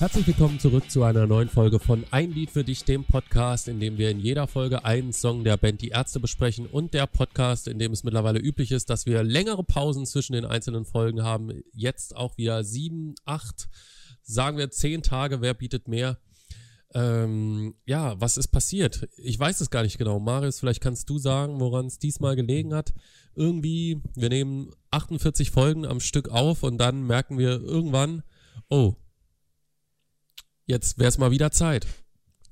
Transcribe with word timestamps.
Herzlich 0.00 0.26
willkommen 0.28 0.58
zurück 0.58 0.90
zu 0.90 1.04
einer 1.04 1.26
neuen 1.26 1.50
Folge 1.50 1.78
von 1.78 2.06
Ein 2.10 2.32
Lied 2.32 2.50
für 2.50 2.64
dich, 2.64 2.84
dem 2.84 3.04
Podcast, 3.04 3.68
in 3.68 3.80
dem 3.80 3.98
wir 3.98 4.10
in 4.10 4.18
jeder 4.18 4.46
Folge 4.46 4.82
einen 4.82 5.12
Song 5.12 5.44
der 5.44 5.58
Band 5.58 5.82
Die 5.82 5.90
Ärzte 5.90 6.20
besprechen 6.20 6.64
und 6.64 6.94
der 6.94 7.06
Podcast, 7.06 7.68
in 7.68 7.78
dem 7.78 7.92
es 7.92 8.02
mittlerweile 8.02 8.38
üblich 8.38 8.72
ist, 8.72 8.88
dass 8.88 9.04
wir 9.04 9.22
längere 9.22 9.62
Pausen 9.62 10.06
zwischen 10.06 10.32
den 10.32 10.46
einzelnen 10.46 10.86
Folgen 10.86 11.22
haben. 11.22 11.62
Jetzt 11.74 12.16
auch 12.16 12.38
wieder 12.38 12.64
sieben, 12.64 13.14
acht, 13.26 13.68
sagen 14.22 14.56
wir 14.56 14.70
zehn 14.70 15.02
Tage, 15.02 15.42
wer 15.42 15.52
bietet 15.52 15.86
mehr. 15.86 16.16
Ähm, 16.94 17.74
ja, 17.84 18.18
was 18.18 18.38
ist 18.38 18.48
passiert? 18.48 19.06
Ich 19.18 19.38
weiß 19.38 19.60
es 19.60 19.68
gar 19.68 19.82
nicht 19.82 19.98
genau. 19.98 20.18
Marius, 20.18 20.60
vielleicht 20.60 20.80
kannst 20.80 21.10
du 21.10 21.18
sagen, 21.18 21.60
woran 21.60 21.84
es 21.84 21.98
diesmal 21.98 22.36
gelegen 22.36 22.72
hat. 22.72 22.94
Irgendwie, 23.34 24.00
wir 24.16 24.30
nehmen 24.30 24.70
48 24.92 25.50
Folgen 25.50 25.84
am 25.84 26.00
Stück 26.00 26.30
auf 26.30 26.62
und 26.62 26.78
dann 26.78 27.06
merken 27.06 27.36
wir 27.36 27.60
irgendwann, 27.60 28.22
oh, 28.70 28.94
jetzt 30.66 30.98
wäre 30.98 31.08
es 31.08 31.18
mal 31.18 31.30
wieder 31.30 31.50
Zeit. 31.50 31.86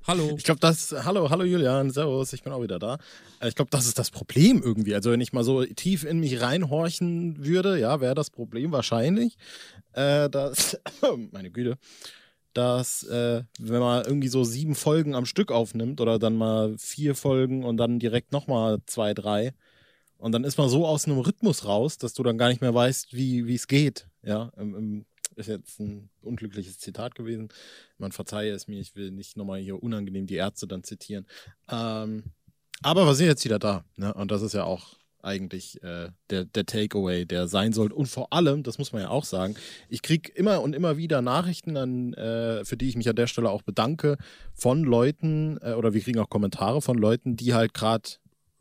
Hallo. 0.07 0.33
Ich 0.37 0.43
glaube, 0.43 0.59
das. 0.59 0.91
Hallo, 1.03 1.29
hallo 1.29 1.43
Julian, 1.43 1.91
Servus, 1.91 2.33
ich 2.33 2.41
bin 2.41 2.51
auch 2.51 2.63
wieder 2.63 2.79
da. 2.79 2.97
Äh, 3.41 3.49
Ich 3.49 3.55
glaube, 3.55 3.69
das 3.69 3.85
ist 3.85 3.99
das 3.99 4.09
Problem 4.09 4.61
irgendwie. 4.63 4.95
Also, 4.95 5.11
wenn 5.11 5.21
ich 5.21 5.33
mal 5.33 5.43
so 5.43 5.63
tief 5.65 6.03
in 6.03 6.19
mich 6.19 6.41
reinhorchen 6.41 7.45
würde, 7.45 7.79
ja, 7.79 8.01
wäre 8.01 8.15
das 8.15 8.29
Problem 8.29 8.71
wahrscheinlich, 8.71 9.37
äh, 9.93 10.29
dass. 10.29 10.79
meine 11.31 11.51
Güte. 11.51 11.77
Dass, 12.53 13.03
äh, 13.03 13.43
wenn 13.59 13.79
man 13.79 14.03
irgendwie 14.05 14.29
so 14.29 14.43
sieben 14.43 14.73
Folgen 14.73 15.13
am 15.13 15.27
Stück 15.27 15.51
aufnimmt 15.51 16.01
oder 16.01 16.17
dann 16.17 16.35
mal 16.35 16.75
vier 16.79 17.13
Folgen 17.13 17.63
und 17.63 17.77
dann 17.77 17.99
direkt 17.99 18.31
nochmal 18.31 18.79
zwei, 18.87 19.13
drei. 19.13 19.53
Und 20.17 20.31
dann 20.31 20.43
ist 20.43 20.57
man 20.57 20.69
so 20.69 20.87
aus 20.87 21.05
einem 21.05 21.19
Rhythmus 21.19 21.65
raus, 21.65 21.99
dass 21.99 22.13
du 22.13 22.23
dann 22.23 22.39
gar 22.39 22.49
nicht 22.49 22.61
mehr 22.61 22.73
weißt, 22.73 23.13
wie 23.13 23.53
es 23.53 23.67
geht. 23.67 24.07
Ja, 24.23 24.51
im, 24.57 24.75
im, 24.75 25.05
ist 25.39 25.47
jetzt 25.47 25.79
ein 25.79 26.09
unglückliches 26.21 26.77
Zitat 26.77 27.15
gewesen. 27.15 27.49
Man 27.97 28.11
verzeihe 28.11 28.51
es 28.53 28.67
mir, 28.67 28.79
ich 28.79 28.95
will 28.95 29.11
nicht 29.11 29.37
nochmal 29.37 29.59
hier 29.59 29.81
unangenehm 29.81 30.27
die 30.27 30.35
Ärzte 30.35 30.67
dann 30.67 30.83
zitieren. 30.83 31.25
Ähm, 31.69 32.23
aber 32.81 33.05
wir 33.05 33.15
sind 33.15 33.27
jetzt 33.27 33.45
wieder 33.45 33.59
da. 33.59 33.83
Ne? 33.95 34.13
Und 34.13 34.31
das 34.31 34.41
ist 34.41 34.53
ja 34.53 34.63
auch 34.63 34.99
eigentlich 35.21 35.83
äh, 35.83 36.09
der, 36.29 36.45
der 36.45 36.65
Takeaway, 36.65 37.25
der 37.25 37.47
sein 37.47 37.73
sollte. 37.73 37.95
Und 37.95 38.07
vor 38.07 38.31
allem, 38.31 38.63
das 38.63 38.77
muss 38.77 38.93
man 38.93 39.01
ja 39.01 39.09
auch 39.09 39.25
sagen, 39.25 39.55
ich 39.89 40.01
kriege 40.01 40.31
immer 40.31 40.61
und 40.61 40.73
immer 40.73 40.97
wieder 40.97 41.21
Nachrichten, 41.21 41.75
an, 41.77 42.13
äh, 42.13 42.63
für 42.63 42.77
die 42.77 42.87
ich 42.87 42.95
mich 42.95 43.09
an 43.09 43.15
der 43.15 43.27
Stelle 43.27 43.49
auch 43.49 43.61
bedanke, 43.61 44.17
von 44.53 44.83
Leuten, 44.83 45.57
äh, 45.61 45.73
oder 45.73 45.93
wir 45.93 46.01
kriegen 46.01 46.19
auch 46.19 46.29
Kommentare 46.29 46.81
von 46.81 46.97
Leuten, 46.97 47.35
die 47.35 47.53
halt 47.53 47.73
gerade 47.73 48.09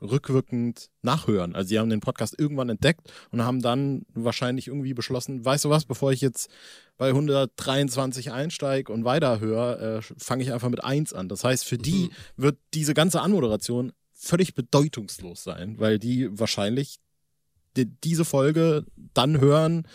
rückwirkend 0.00 0.90
nachhören. 1.02 1.54
Also 1.54 1.68
sie 1.68 1.78
haben 1.78 1.90
den 1.90 2.00
Podcast 2.00 2.38
irgendwann 2.38 2.68
entdeckt 2.68 3.12
und 3.30 3.42
haben 3.42 3.60
dann 3.62 4.06
wahrscheinlich 4.14 4.68
irgendwie 4.68 4.94
beschlossen, 4.94 5.44
weißt 5.44 5.64
du 5.64 5.70
was, 5.70 5.84
bevor 5.84 6.12
ich 6.12 6.20
jetzt 6.20 6.50
bei 6.96 7.08
123 7.12 8.30
einsteige 8.32 8.92
und 8.92 9.04
weiterhöre, 9.04 9.98
äh, 9.98 10.14
fange 10.18 10.42
ich 10.42 10.52
einfach 10.52 10.68
mit 10.68 10.84
1 10.84 11.12
an. 11.12 11.28
Das 11.28 11.44
heißt, 11.44 11.64
für 11.64 11.78
die 11.78 12.10
Mhm. 12.36 12.42
wird 12.42 12.58
diese 12.74 12.94
ganze 12.94 13.20
Anmoderation 13.20 13.92
völlig 14.14 14.54
bedeutungslos 14.54 15.44
sein, 15.44 15.78
weil 15.78 15.98
die 15.98 16.28
wahrscheinlich 16.38 16.98
die, 17.76 17.86
diese 17.86 18.24
Folge 18.24 18.84
dann 19.14 19.40
hören, 19.40 19.86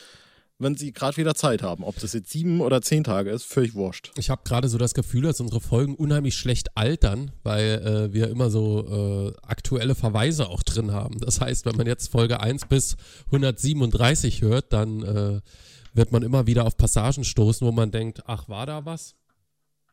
wenn 0.64 0.75
sie 0.75 0.92
gerade 0.92 1.17
wieder 1.17 1.36
Zeit 1.36 1.61
haben. 1.61 1.83
Ob 1.83 2.00
das 2.00 2.14
jetzt 2.14 2.31
sieben 2.31 2.61
oder 2.61 2.81
zehn 2.81 3.03
Tage 3.03 3.30
ist, 3.30 3.45
völlig 3.45 3.75
wurscht. 3.75 4.11
Ich 4.17 4.30
habe 4.30 4.42
gerade 4.45 4.67
so 4.67 4.78
das 4.78 4.94
Gefühl, 4.94 5.23
dass 5.23 5.39
unsere 5.39 5.61
Folgen 5.61 5.95
unheimlich 5.95 6.36
schlecht 6.36 6.78
altern, 6.78 7.31
weil 7.44 8.09
äh, 8.09 8.14
wir 8.14 8.30
immer 8.30 8.50
so 8.50 9.33
äh, 9.36 9.38
aktuelle 9.45 9.95
Verweise 9.95 10.50
auch 10.50 10.64
drin 10.64 10.92
haben. 10.92 11.20
Das 11.20 11.42
heißt, 11.42 11.66
wenn 11.66 11.75
man 11.75 11.88
jetzt 11.88 12.09
Folge 12.11 12.39
1 12.39 12.66
bis 12.66 12.95
137 13.28 14.42
hört, 14.42 14.73
dann 14.73 15.03
äh, 15.03 15.42
wird 15.94 16.11
man 16.11 16.23
immer 16.23 16.47
wieder 16.47 16.66
auf 16.66 16.77
Passagen 16.77 17.23
stoßen, 17.23 17.66
wo 17.66 17.72
man 17.72 17.92
denkt, 17.92 18.23
ach, 18.25 18.50
war 18.50 18.66
da 18.66 18.86
was? 18.86 19.16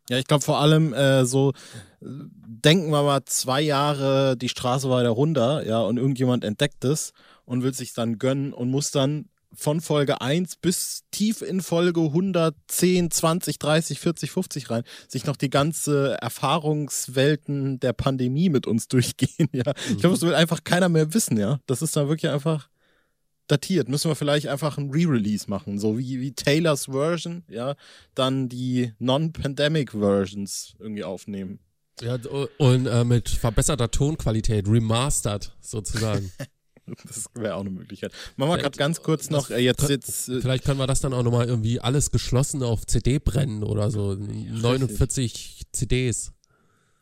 Ja, 0.08 0.18
ich 0.18 0.24
glaube 0.24 0.42
vor 0.42 0.58
allem 0.58 0.92
äh, 0.92 1.24
so, 1.24 1.52
denken 2.00 2.90
wir 2.90 3.02
mal 3.04 3.24
zwei 3.26 3.60
Jahre 3.60 4.36
die 4.36 4.48
Straße 4.48 4.90
weiter 4.90 5.10
runter, 5.10 5.64
ja, 5.64 5.80
und 5.80 5.98
irgendjemand 5.98 6.42
entdeckt 6.42 6.84
es 6.84 7.12
und 7.44 7.62
will 7.62 7.74
sich 7.74 7.94
dann 7.94 8.18
gönnen 8.18 8.52
und 8.52 8.70
muss 8.70 8.90
dann 8.90 9.26
von 9.54 9.80
Folge 9.80 10.20
1 10.20 10.56
bis 10.56 11.04
tief 11.10 11.42
in 11.42 11.60
Folge 11.60 12.00
110, 12.00 13.10
20, 13.10 13.58
30, 13.58 13.98
40, 13.98 14.30
50 14.30 14.70
rein, 14.70 14.82
sich 15.08 15.24
noch 15.24 15.36
die 15.36 15.50
ganze 15.50 16.16
Erfahrungswelten 16.20 17.80
der 17.80 17.92
Pandemie 17.92 18.48
mit 18.48 18.66
uns 18.66 18.88
durchgehen, 18.88 19.48
ja. 19.52 19.72
Ich 19.90 19.98
glaube, 19.98 20.14
das 20.14 20.22
will 20.22 20.34
einfach 20.34 20.64
keiner 20.64 20.88
mehr 20.88 21.12
wissen, 21.14 21.36
ja. 21.36 21.60
Das 21.66 21.82
ist 21.82 21.96
dann 21.96 22.08
wirklich 22.08 22.30
einfach 22.30 22.68
datiert. 23.48 23.88
Müssen 23.88 24.10
wir 24.10 24.14
vielleicht 24.14 24.46
einfach 24.46 24.78
ein 24.78 24.90
Re-Release 24.90 25.50
machen, 25.50 25.78
so 25.78 25.98
wie, 25.98 26.20
wie 26.20 26.32
Taylors 26.32 26.86
Version, 26.86 27.42
ja, 27.48 27.74
dann 28.14 28.48
die 28.48 28.92
Non-Pandemic 28.98 29.92
Versions 29.92 30.74
irgendwie 30.78 31.04
aufnehmen. 31.04 31.58
Ja, 32.00 32.18
und 32.58 32.86
äh, 32.86 33.04
mit 33.04 33.28
verbesserter 33.28 33.90
Tonqualität, 33.90 34.66
remastered 34.66 35.52
sozusagen. 35.60 36.30
Das 36.86 37.26
wäre 37.34 37.54
auch 37.54 37.60
eine 37.60 37.70
Möglichkeit. 37.70 38.12
Machen 38.36 38.50
wir 38.50 38.58
gerade 38.58 38.76
ganz 38.78 39.02
kurz 39.02 39.30
noch, 39.30 39.50
äh, 39.50 39.58
jetzt, 39.58 39.88
jetzt, 39.88 40.28
äh, 40.28 40.40
Vielleicht 40.40 40.64
können 40.64 40.78
wir 40.78 40.86
das 40.86 41.00
dann 41.00 41.12
auch 41.12 41.22
nochmal 41.22 41.46
irgendwie 41.46 41.80
alles 41.80 42.10
geschlossen 42.10 42.62
auf 42.62 42.84
CD 42.86 43.18
brennen 43.18 43.62
oder 43.62 43.90
so. 43.90 44.14
49 44.14 45.62
CDs. 45.72 46.32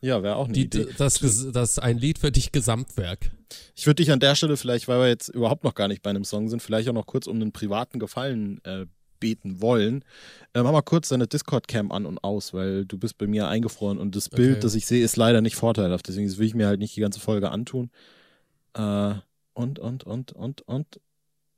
ja, 0.01 0.21
wäre 0.23 0.35
auch 0.35 0.45
eine 0.45 0.53
Die, 0.53 0.65
Idee. 0.65 0.87
das, 0.97 1.19
das 1.51 1.79
ein 1.79 1.97
Lied 1.97 2.19
für 2.19 2.31
dich 2.31 2.51
Gesamtwerk. 2.51 3.31
Ich 3.75 3.85
würde 3.87 4.03
dich 4.03 4.11
an 4.11 4.19
der 4.19 4.35
Stelle 4.35 4.57
vielleicht, 4.57 4.87
weil 4.87 4.99
wir 4.99 5.07
jetzt 5.07 5.29
überhaupt 5.29 5.63
noch 5.63 5.73
gar 5.75 5.87
nicht 5.87 6.03
bei 6.03 6.09
einem 6.11 6.23
Song 6.23 6.49
sind, 6.49 6.61
vielleicht 6.61 6.87
auch 6.89 6.93
noch 6.93 7.07
kurz 7.07 7.25
um 7.27 7.35
einen 7.37 7.51
privaten 7.51 7.97
Gefallen 7.99 8.63
äh, 8.63 8.85
beten 9.19 9.59
wollen. 9.61 10.05
Äh, 10.53 10.61
mach 10.63 10.71
mal 10.71 10.81
kurz 10.81 11.09
deine 11.09 11.27
Discord-Cam 11.27 11.91
an 11.91 12.05
und 12.05 12.19
aus, 12.23 12.53
weil 12.53 12.85
du 12.85 12.97
bist 12.97 13.17
bei 13.17 13.27
mir 13.27 13.47
eingefroren 13.47 13.97
und 13.97 14.15
das 14.15 14.29
Bild, 14.29 14.51
Okay. 14.51 14.59
das 14.61 14.75
ich 14.75 14.85
sehe, 14.85 15.03
ist 15.03 15.17
leider 15.17 15.41
nicht 15.41 15.55
vorteilhaft. 15.55 16.07
Deswegen 16.07 16.37
will 16.37 16.45
ich 16.45 16.53
mir 16.55 16.67
halt 16.67 16.79
nicht 16.79 16.95
die 16.95 17.01
ganze 17.01 17.19
Folge 17.19 17.49
antun. 17.51 17.89
Äh, 18.75 19.15
und, 19.53 19.79
und, 19.79 20.03
und, 20.03 20.31
und, 20.31 20.61
und. 20.63 20.99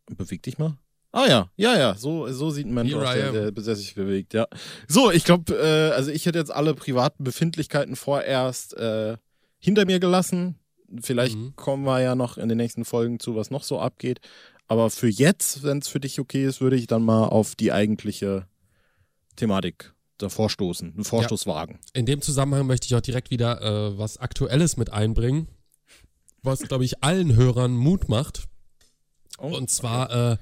Beweg 0.07 0.43
dich 0.43 0.57
mal. 0.57 0.77
Ah 1.13 1.27
ja, 1.27 1.51
ja, 1.57 1.77
ja, 1.77 1.95
so, 1.95 2.31
so 2.31 2.51
sieht 2.51 2.65
ein 2.67 2.73
Mensch 2.73 2.93
aus, 2.93 3.13
der, 3.13 3.31
der, 3.33 3.51
der 3.51 3.75
sich 3.75 3.95
bewegt, 3.95 4.33
ja. 4.33 4.47
So, 4.87 5.11
ich 5.11 5.25
glaube, 5.25 5.53
äh, 5.55 5.91
also 5.93 6.09
ich 6.09 6.25
hätte 6.25 6.39
jetzt 6.39 6.51
alle 6.53 6.73
privaten 6.73 7.23
Befindlichkeiten 7.25 7.97
vorerst 7.97 8.73
äh, 8.77 9.17
hinter 9.59 9.85
mir 9.85 9.99
gelassen. 9.99 10.55
Vielleicht 11.01 11.37
Mhm. 11.37 11.53
kommen 11.55 11.83
wir 11.85 12.01
ja 12.01 12.15
noch 12.15 12.37
in 12.37 12.47
den 12.49 12.57
nächsten 12.57 12.85
Folgen 12.85 13.19
zu, 13.19 13.35
was 13.35 13.49
noch 13.51 13.63
so 13.63 13.79
abgeht. 13.79 14.19
Aber 14.67 14.89
für 14.89 15.09
jetzt, 15.09 15.63
wenn 15.63 15.79
es 15.79 15.89
für 15.89 15.99
dich 15.99 16.17
okay 16.19 16.45
ist, 16.45 16.61
würde 16.61 16.77
ich 16.77 16.87
dann 16.87 17.03
mal 17.03 17.25
auf 17.27 17.55
die 17.55 17.73
eigentliche 17.73 18.47
Thematik 19.35 19.93
davor 20.17 20.49
stoßen, 20.49 20.93
einen 20.93 21.03
Vorstoß 21.03 21.45
wagen. 21.47 21.79
In 21.93 22.05
dem 22.05 22.21
Zusammenhang 22.21 22.67
möchte 22.67 22.85
ich 22.85 22.95
auch 22.95 23.01
direkt 23.01 23.31
wieder 23.31 23.61
äh, 23.61 23.97
was 23.97 24.17
Aktuelles 24.17 24.77
mit 24.77 24.91
einbringen, 24.93 25.47
was, 26.43 26.61
glaube 26.61 26.85
ich, 26.85 27.03
allen 27.03 27.35
Hörern 27.35 27.73
Mut 27.73 28.09
macht. 28.09 28.47
Oh, 29.37 29.55
Und 29.55 29.69
zwar 29.69 30.33
äh, 30.33 30.37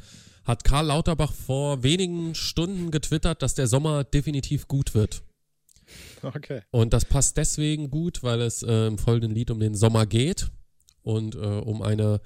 hat 0.46 0.64
Karl 0.64 0.88
Lauterbach 0.88 1.32
vor 1.32 1.84
wenigen 1.84 2.36
Stunden 2.36 2.92
getwittert, 2.92 3.42
dass 3.42 3.54
der 3.54 3.68
Sommer 3.68 4.04
definitiv 4.04 4.68
gut 4.68 4.94
wird. 4.94 5.24
Okay. 6.22 6.62
Und 6.72 6.94
das 6.94 7.06
passt 7.06 7.38
deswegen 7.38 7.90
gut, 7.90 8.24
weil 8.24 8.42
es 8.42 8.64
äh, 8.64 8.88
im 8.88 8.98
folgenden 8.98 9.36
Lied 9.36 9.52
um 9.52 9.60
den 9.60 9.76
Sommer 9.76 10.06
geht 10.06 10.52
und 11.02 11.36
äh, 11.36 11.40
um 11.40 11.82
eine, 11.82 12.22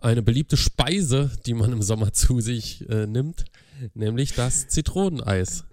eine 0.00 0.22
beliebte 0.22 0.56
Speise, 0.56 1.30
die 1.46 1.54
man 1.54 1.72
im 1.72 1.82
Sommer 1.82 2.12
zu 2.12 2.40
sich 2.40 2.88
äh, 2.88 3.06
nimmt, 3.06 3.44
nämlich 3.94 4.34
das 4.34 4.68
Zitroneneis. 4.68 5.64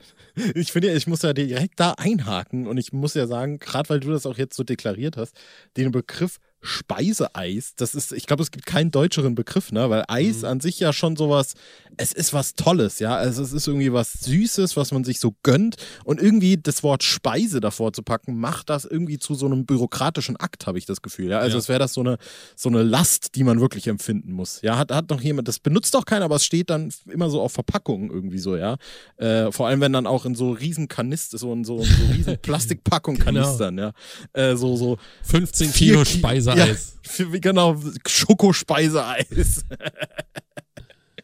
Ich 0.54 0.72
finde, 0.72 0.94
ich 0.94 1.08
muss 1.08 1.24
ja 1.24 1.34
direkt 1.34 1.80
da 1.80 1.94
einhaken 1.94 2.68
und 2.68 2.78
ich 2.78 2.94
muss 2.94 3.16
ja 3.16 3.26
sagen, 3.26 3.58
gerade 3.58 3.90
weil 3.90 4.00
du 4.00 4.12
das 4.12 4.28
auch 4.28 4.38
jetzt 4.38 4.56
so 4.56 4.64
deklariert 4.64 5.18
hast, 5.18 5.36
den 5.78 5.92
Begriff 5.92 6.40
Speiseeis, 6.62 7.74
das 7.76 7.94
ist, 7.96 8.12
ich 8.14 8.26
glaube, 8.26 8.42
es 8.44 8.52
gibt 8.52 8.66
keinen 8.66 8.92
deutscheren 8.92 9.36
Begriff, 9.36 9.72
ne? 9.72 9.90
Weil 9.90 10.04
Eis 10.08 10.40
Mhm. 10.40 10.46
an 10.46 10.60
sich 10.60 10.80
ja 10.80 10.94
schon 10.94 11.16
sowas, 11.16 11.54
es 11.98 12.12
ist 12.12 12.34
was 12.34 12.56
Tolles, 12.56 13.00
ja. 13.00 13.16
Also 13.16 13.44
es 13.44 13.54
ist 13.54 13.68
irgendwie 13.68 13.92
was 13.94 14.14
Süßes, 14.14 14.76
was 14.78 14.92
man 14.92 15.04
sich 15.04 15.20
so 15.20 15.34
gönnt. 15.44 15.76
Und 16.04 16.22
irgendwie 16.22 16.58
das 16.58 16.84
Wort 16.84 17.04
Speise 17.04 17.60
davor 17.60 17.94
zu 17.94 18.04
packen, 18.04 18.40
macht 18.40 18.70
das 18.70 18.86
irgendwie 18.86 19.20
zu 19.20 19.36
so 19.36 19.46
einem 19.46 19.66
bürokratischen 19.66 20.38
Akt, 20.38 20.66
habe 20.68 20.78
ich 20.78 20.86
das 20.86 21.02
Gefühl. 21.02 21.30
Ja, 21.30 21.40
also 21.40 21.58
Ja. 21.58 21.60
es 21.60 21.70
wäre 21.70 21.80
das 21.80 21.94
so 21.94 22.02
eine, 22.02 22.18
so 22.56 22.70
eine 22.70 22.84
Last, 22.84 23.36
die 23.36 23.44
man 23.44 23.60
wirklich 23.62 23.88
empfinden 23.88 24.32
muss. 24.32 24.62
Ja, 24.62 24.78
hat, 24.78 24.92
hat 24.92 25.10
noch 25.10 25.22
jemand, 25.22 25.48
das 25.48 25.60
benutzt 25.60 25.94
doch 25.94 26.06
keiner, 26.06 26.26
aber 26.26 26.36
es 26.38 26.46
steht 26.46 26.70
dann 26.70 26.92
immer 27.12 27.30
so 27.30 27.42
auf 27.42 27.52
Verpackungen 27.54 28.10
irgendwie 28.10 28.40
so, 28.40 28.56
ja. 28.56 28.78
Äh, 29.18 29.52
vor 29.52 29.68
allem, 29.68 29.82
wenn 29.82 29.94
dann 29.94 30.08
auch 30.08 30.26
in 30.26 30.36
so 30.36 30.52
riesen 30.52 30.88
Kanister, 30.88 31.38
so 31.38 31.52
in 31.54 31.64
so, 31.64 31.84
so 31.84 32.06
riesen 32.14 32.38
Plastikpackung 32.42 33.18
Kanistern, 33.18 33.78
ja. 33.78 33.92
Äh, 34.34 34.56
so, 34.56 34.76
so 34.76 34.98
15 35.24 35.70
Vier 35.70 35.88
Kilo 35.94 36.04
Ki- 36.04 36.20
Speiseeis. 36.54 36.98
Ja, 37.18 37.26
genau, 37.40 37.82
Schokospeiseeis. 38.06 39.66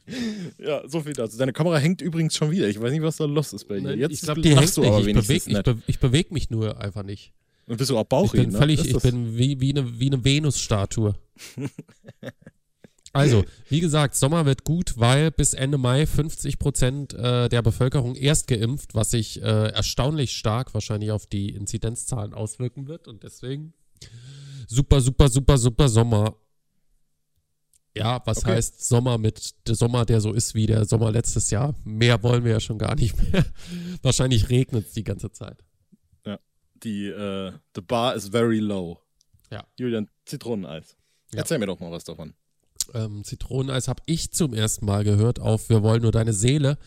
ja, 0.58 0.88
so 0.88 1.02
viel 1.02 1.14
dazu. 1.14 1.38
Deine 1.38 1.54
Kamera 1.54 1.78
hängt 1.78 2.02
übrigens 2.02 2.36
schon 2.36 2.52
wieder. 2.52 2.68
Ich 2.68 2.81
weiß 2.81 2.92
nicht, 2.92 3.02
was 3.02 3.18
da 3.18 3.25
los 3.25 3.54
ist 3.54 3.68
bei 3.68 3.80
dir. 3.80 3.96
Jetzt 3.96 4.14
ich 4.14 4.22
glaube, 4.22 4.42
die 4.42 4.56
hängt 4.56 4.75
du 4.78 4.81
nicht. 4.81 5.08
Ich 5.08 5.14
bewege 5.14 5.52
ich 5.52 5.64
be 5.64 5.78
ich 5.88 6.00
beweg 6.00 6.31
mich 6.31 6.50
nur 6.50 6.80
einfach 6.80 7.04
nicht. 7.04 7.34
Und 7.68 7.78
bist 7.78 7.90
du 7.90 7.98
auch 7.98 8.04
Ich 8.04 8.10
Bauch 8.10 8.31
bin 8.34 8.50
ne? 8.52 8.58
völlig, 8.58 8.86
ich 8.86 9.02
bin 9.02 9.38
wie, 9.38 9.60
wie 9.62 9.72
eine, 9.72 10.00
wie 10.00 10.08
eine 10.08 10.24
Venus-Statue. 10.24 11.16
Also, 13.16 13.46
wie 13.70 13.80
gesagt, 13.80 14.16
Sommer 14.16 14.48
wird 14.48 14.64
gut, 14.64 14.96
weil 14.98 15.30
bis 15.30 15.54
Ende 15.54 15.78
Mai 15.78 16.08
50 16.08 16.58
Prozent 16.58 17.14
äh, 17.14 17.48
der 17.48 17.62
Bevölkerung 17.62 18.16
erst 18.16 18.48
geimpft, 18.48 18.96
was 18.96 19.12
sich 19.12 19.40
äh, 19.40 19.68
erstaunlich 19.68 20.34
stark 20.34 20.74
wahrscheinlich 20.74 21.12
auf 21.12 21.28
die 21.28 21.50
Inzidenzzahlen 21.50 22.34
auswirken 22.34 22.88
wird. 22.88 23.08
Und 23.08 23.22
deswegen 23.22 23.74
super, 24.68 25.01
super, 25.01 25.27
super, 25.30 25.57
super 25.57 25.88
Sommer. 25.89 26.36
Ja, 27.95 28.21
was 28.25 28.39
Okay. 28.39 28.51
heißt 28.54 28.88
Sommer 28.88 29.18
mit 29.18 29.54
der 29.68 29.75
Sommer, 29.75 30.04
der 30.06 30.19
so 30.19 30.33
ist 30.33 30.56
wie 30.56 30.65
der 30.65 30.86
Sommer 30.86 31.12
letztes 31.12 31.51
Jahr? 31.51 31.75
Mehr 31.83 32.21
wollen 32.24 32.44
wir 32.44 32.54
ja 32.54 32.60
schon 32.60 32.80
gar 32.80 32.95
nicht 32.95 33.15
mehr. 33.31 33.45
Wahrscheinlich 34.01 34.50
regnet 34.50 34.88
es 34.88 34.94
die 34.94 35.04
ganze 35.04 35.31
Zeit. 35.31 35.63
Die, 36.83 37.07
äh, 37.07 37.54
the 37.75 37.81
bar 37.81 38.13
is 38.13 38.27
very 38.27 38.60
low. 38.60 39.00
Ja. 39.50 39.63
Julian, 39.77 40.10
Zitroneneis. 40.25 40.98
Ja. 41.31 41.39
Erzähl 41.39 41.57
mir 41.57 41.68
doch 41.68 41.80
mal 41.80 41.92
was 41.92 42.04
davon. 42.04 42.33
Ähm, 42.94 43.24
Zitroneneis 43.24 43.88
habe 43.88 44.04
ich 44.06 44.33
zum 44.33 44.54
ersten 44.54 44.86
Mal 44.86 45.06
gehört 45.06 45.39
auf 45.39 45.69
Wir 45.69 45.81
wollen 45.81 46.01
nur 46.01 46.12
deine 46.12 46.33
Seele. 46.33 46.77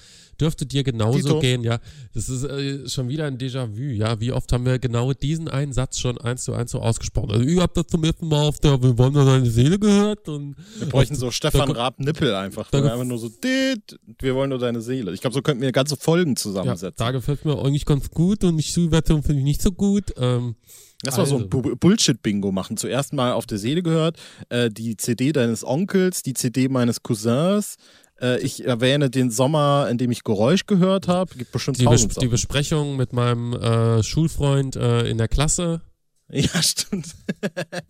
Dürfte 0.41 0.67
dir 0.67 0.85
genauso 0.85 1.19
Dito. 1.19 1.41
gehen, 1.41 1.63
ja. 1.63 1.79
Das 2.13 2.29
ist 2.29 2.45
äh, 2.45 2.89
schon 2.89 3.09
wieder 3.09 3.25
ein 3.27 3.39
Déjà-vu, 3.39 3.83
ja. 3.95 4.21
Wie 4.21 4.33
oft 4.33 4.53
haben 4.53 4.65
wir 4.67 4.79
genau 4.79 5.13
diesen 5.15 5.49
einen 5.49 5.73
Satz 5.73 5.99
schon 5.99 6.19
eins 6.19 6.45
zu 6.45 6.53
eins 6.53 6.71
so 6.73 6.81
ausgesprochen? 6.81 7.31
Also, 7.31 7.45
ich 7.45 7.59
habe 7.59 7.73
das 7.75 7.87
zum 7.87 8.05
ersten 8.05 8.29
Mal 8.29 8.43
auf 8.47 8.59
der 8.61 8.83
Wir 8.83 8.99
wollen 8.99 9.15
deine 9.15 9.51
Seele 9.51 9.79
gehört 9.79 10.29
und 10.29 10.57
Wir 10.79 10.89
bräuchten 10.89 11.15
so 11.15 11.31
Stefan 11.31 11.71
Raab 11.71 11.99
Nippel 12.01 12.35
einfach. 12.35 12.71
da- 12.71 12.79
einfach 12.83 13.05
nur 13.05 13.19
so, 13.19 13.29
dit, 13.31 13.99
wir 14.21 14.35
wollen 14.35 14.51
nur 14.51 14.59
deine 14.59 14.81
Seele. 14.83 15.13
Ich 15.15 15.21
glaube, 15.21 15.35
so 15.35 15.43
könnten 15.43 15.63
wir 15.63 15.73
ganze 15.73 15.97
Folgen 15.97 16.31
ja, 16.33 16.37
zusammensetzen. 16.37 16.97
da 16.99 17.11
gefällt 17.13 17.45
mir 17.45 17.59
eigentlich 17.59 17.87
ganz 17.87 18.11
gut 18.11 18.45
und 18.45 18.57
die 18.59 18.63
Schulwertung 18.63 19.23
finde 19.23 19.39
ich 19.41 19.45
nicht 19.45 19.63
so 19.63 19.73
gut. 19.73 20.13
Ähm, 20.19 20.57
Lass 21.05 21.19
mal 21.19 21.27
so 21.27 21.37
ein 21.37 21.43
Also. 21.45 21.49
Bu- 21.61 21.77
Bullshit-Bingo 21.77 22.53
machen. 22.53 22.77
Zuerst 22.79 23.13
mal 23.13 23.33
auf 23.33 23.45
der 23.47 23.59
Seele 23.59 23.83
gehört, 23.83 24.17
äh, 24.49 24.71
die 24.71 24.97
CD 24.97 25.31
deines 25.33 25.63
Onkels, 25.65 26.23
die 26.23 26.33
CD 26.33 26.69
meines 26.69 27.03
Cousins. 27.03 27.77
Äh, 28.21 28.41
ich 28.41 28.65
erwähne 28.65 29.11
den 29.11 29.31
Sommer, 29.31 29.89
in 29.91 29.99
dem 29.99 30.11
ich 30.11 30.25
Geräusch 30.25 30.67
gehört 30.67 31.09
habe. 31.09 31.35
Gibt 31.37 31.53
bestimmt 31.53 31.79
die, 31.79 31.85
Bes 31.85 32.03
tausend 32.03 32.13
die 32.13 32.15
Sachen. 32.15 32.31
Besprechung 32.31 32.97
mit 32.97 33.13
meinem 33.13 33.53
äh, 33.53 34.03
Schulfreund 34.03 34.77
äh, 34.77 35.09
in 35.09 35.19
der 35.19 35.29
Klasse 35.29 35.83
Ja, 36.31 36.63
stimmt. 36.63 37.15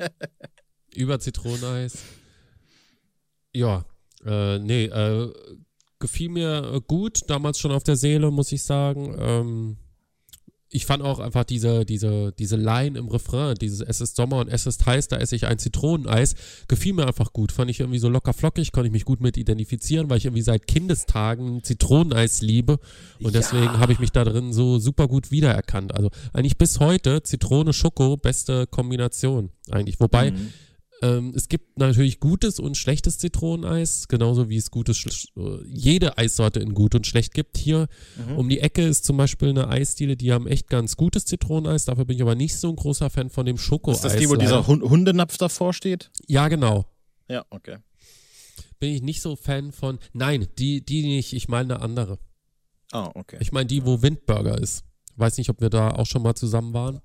über 0.95 1.19
Zitroneneis. 1.21 1.99
Ja, 3.55 3.85
äh, 4.25 4.59
nee, 4.59 4.85
äh, 4.85 5.33
gefiel 5.99 6.29
mir 6.29 6.73
äh, 6.75 6.81
gut, 6.87 7.21
damals 7.29 7.59
schon 7.59 7.73
auf 7.73 7.85
der 7.85 7.97
Seele, 7.97 8.31
muss 8.31 8.53
ich 8.53 8.63
sagen. 8.63 9.17
Ähm, 9.19 9.77
ich 10.77 10.87
fand 10.87 11.03
auch 11.03 11.19
einfach 11.19 11.45
diese, 11.45 11.85
diese, 11.85 12.33
diese 12.39 12.57
Line 12.57 12.99
im 12.99 13.09
Refrain, 13.09 13.55
dieses 13.55 13.81
Es 13.81 14.01
ist 14.01 14.17
Sommer 14.17 14.37
und 14.39 14.49
es 14.49 14.67
ist 14.67 14.85
heiß, 14.87 15.09
da 15.09 15.17
esse 15.17 15.35
ich 15.35 15.47
ein 15.47 15.59
Zitroneneis, 15.59 16.35
gefiel 16.69 16.93
mir 16.93 17.07
einfach 17.07 17.33
gut. 17.33 17.51
Fand 17.51 17.71
ich 17.71 17.81
irgendwie 17.81 17.99
so 17.99 18.09
locker 18.09 18.33
flockig, 18.33 18.73
konnte 18.73 18.89
ich 18.89 18.93
mich 18.93 19.05
gut 19.05 19.21
mit 19.21 19.37
identifizieren, 19.37 20.09
weil 20.11 20.19
ich 20.19 20.27
irgendwie 20.27 20.43
seit 20.43 20.67
Kindestagen 20.67 21.63
Zitroneneis 21.65 22.43
liebe 22.43 22.79
und 23.23 23.35
deswegen 23.35 23.79
habe 23.81 23.93
ich 23.93 23.99
mich 23.99 24.13
da 24.13 24.25
drin 24.25 24.53
so 24.53 24.79
super 24.79 25.09
gut 25.09 25.31
wiedererkannt. 25.31 25.95
Also 25.95 26.11
eigentlich 26.33 26.59
bis 26.59 26.79
heute 26.81 27.23
Zitrone, 27.23 27.73
Schoko, 27.73 28.17
beste 28.17 28.67
Kombination 28.67 29.51
eigentlich. 29.71 29.99
Wobei, 29.99 30.31
Mhm. 30.31 30.53
Ähm, 31.03 31.33
es 31.37 31.49
gibt 31.49 31.79
natürlich 31.79 32.21
gutes 32.21 32.59
und 32.59 32.77
schlechtes 32.77 33.19
Zitroneneis, 33.19 34.09
genauso 34.09 34.49
wie 34.49 34.57
es 34.57 34.71
gutes, 34.71 35.05
äh, 35.37 35.41
jede 35.67 36.17
Eissorte 36.19 36.61
in 36.61 36.75
gut 36.75 36.95
und 36.95 37.07
schlecht 37.07 37.35
gibt. 37.35 37.59
Hier 37.59 37.89
Mhm. 38.17 38.39
um 38.39 38.49
die 38.49 38.61
Ecke 38.61 38.83
ist 38.83 39.05
zum 39.05 39.17
Beispiel 39.17 39.51
eine 39.51 39.69
Eisdiele, 39.69 40.17
die 40.17 40.33
haben 40.33 40.47
echt 40.47 40.69
ganz 40.69 40.97
gutes 40.97 41.25
Zitroneneis. 41.27 41.85
Dafür 41.85 42.05
bin 42.05 42.17
ich 42.17 42.23
aber 42.23 42.35
nicht 42.35 42.57
so 42.57 42.69
ein 42.71 42.77
großer 42.77 43.11
Fan 43.11 43.31
von 43.31 43.45
dem 43.47 43.59
Schokoeis. 43.59 43.99
Ist 43.99 44.05
das 44.05 44.17
die, 44.17 44.29
wo 44.29 44.37
dieser 44.37 44.67
Hund 44.67 44.83
Hundenapf 44.83 45.37
davor 45.39 45.73
steht? 45.73 46.11
Ja, 46.27 46.49
genau. 46.49 46.87
Ja, 47.29 47.45
okay. 47.51 47.79
Bin 48.79 48.93
ich 48.93 49.03
nicht 49.03 49.23
so 49.23 49.37
Fan 49.37 49.73
von. 49.73 49.99
Nein, 50.13 50.49
die, 50.59 50.85
die 50.85 51.03
nicht. 51.03 51.33
Ich 51.33 51.49
meine 51.49 51.75
eine 51.77 51.83
andere. 51.83 52.19
Ah, 52.93 53.11
okay. 53.15 53.39
Ich 53.41 53.53
meine 53.53 53.67
die, 53.67 53.85
wo 53.85 54.03
Windburger 54.03 54.59
ist. 54.59 54.85
Weiß 55.17 55.39
nicht, 55.39 55.49
ob 55.51 55.61
wir 55.61 55.71
da 55.71 55.91
auch 55.93 56.07
schon 56.07 56.23
mal 56.23 56.35
zusammen 56.35 56.73
waren. 56.75 57.01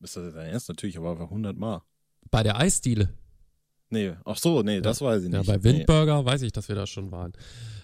Ist 0.00 0.16
das 0.16 0.24
jetzt 0.24 0.36
dein 0.36 0.50
Ernst? 0.50 0.68
Natürlich, 0.68 0.96
aber 0.98 1.10
einfach 1.12 1.24
100 1.24 1.56
Mal. 1.56 1.82
Bei 2.30 2.42
der 2.42 2.58
Eisdiele. 2.58 3.08
Nee, 3.90 4.12
ach 4.26 4.36
so, 4.36 4.62
nee, 4.62 4.80
das 4.82 5.00
weiß 5.00 5.22
ich 5.24 5.32
Ja, 5.32 5.38
nicht. 5.38 5.46
bei 5.46 5.56
nee. 5.56 5.64
Windburger 5.64 6.24
weiß 6.24 6.42
ich, 6.42 6.52
dass 6.52 6.68
wir 6.68 6.76
da 6.76 6.86
schon 6.86 7.10
waren. 7.10 7.32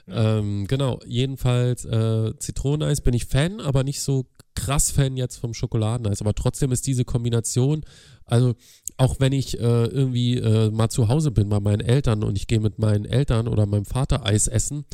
Ja. 0.06 0.38
Ähm, 0.38 0.66
genau, 0.66 1.00
jedenfalls 1.06 1.86
äh, 1.86 2.36
Zitroneneis 2.38 3.00
bin 3.00 3.14
ich 3.14 3.24
Fan, 3.24 3.58
aber 3.60 3.84
nicht 3.84 4.02
so 4.02 4.26
krass 4.54 4.90
Fan 4.90 5.16
jetzt 5.16 5.36
vom 5.38 5.54
Schokoladeneis. 5.54 6.20
Aber 6.20 6.34
trotzdem 6.34 6.72
ist 6.72 6.86
diese 6.86 7.06
Kombination, 7.06 7.84
also 8.26 8.54
auch 8.98 9.18
wenn 9.18 9.32
ich 9.32 9.58
äh, 9.58 9.62
irgendwie 9.86 10.36
äh, 10.36 10.70
mal 10.70 10.90
zu 10.90 11.08
Hause 11.08 11.30
bin 11.30 11.48
bei 11.48 11.58
meinen 11.58 11.80
Eltern 11.80 12.22
und 12.22 12.36
ich 12.36 12.46
gehe 12.48 12.60
mit 12.60 12.78
meinen 12.78 13.06
Eltern 13.06 13.48
oder 13.48 13.64
meinem 13.64 13.86
Vater 13.86 14.26
Eis 14.26 14.46
essen 14.46 14.84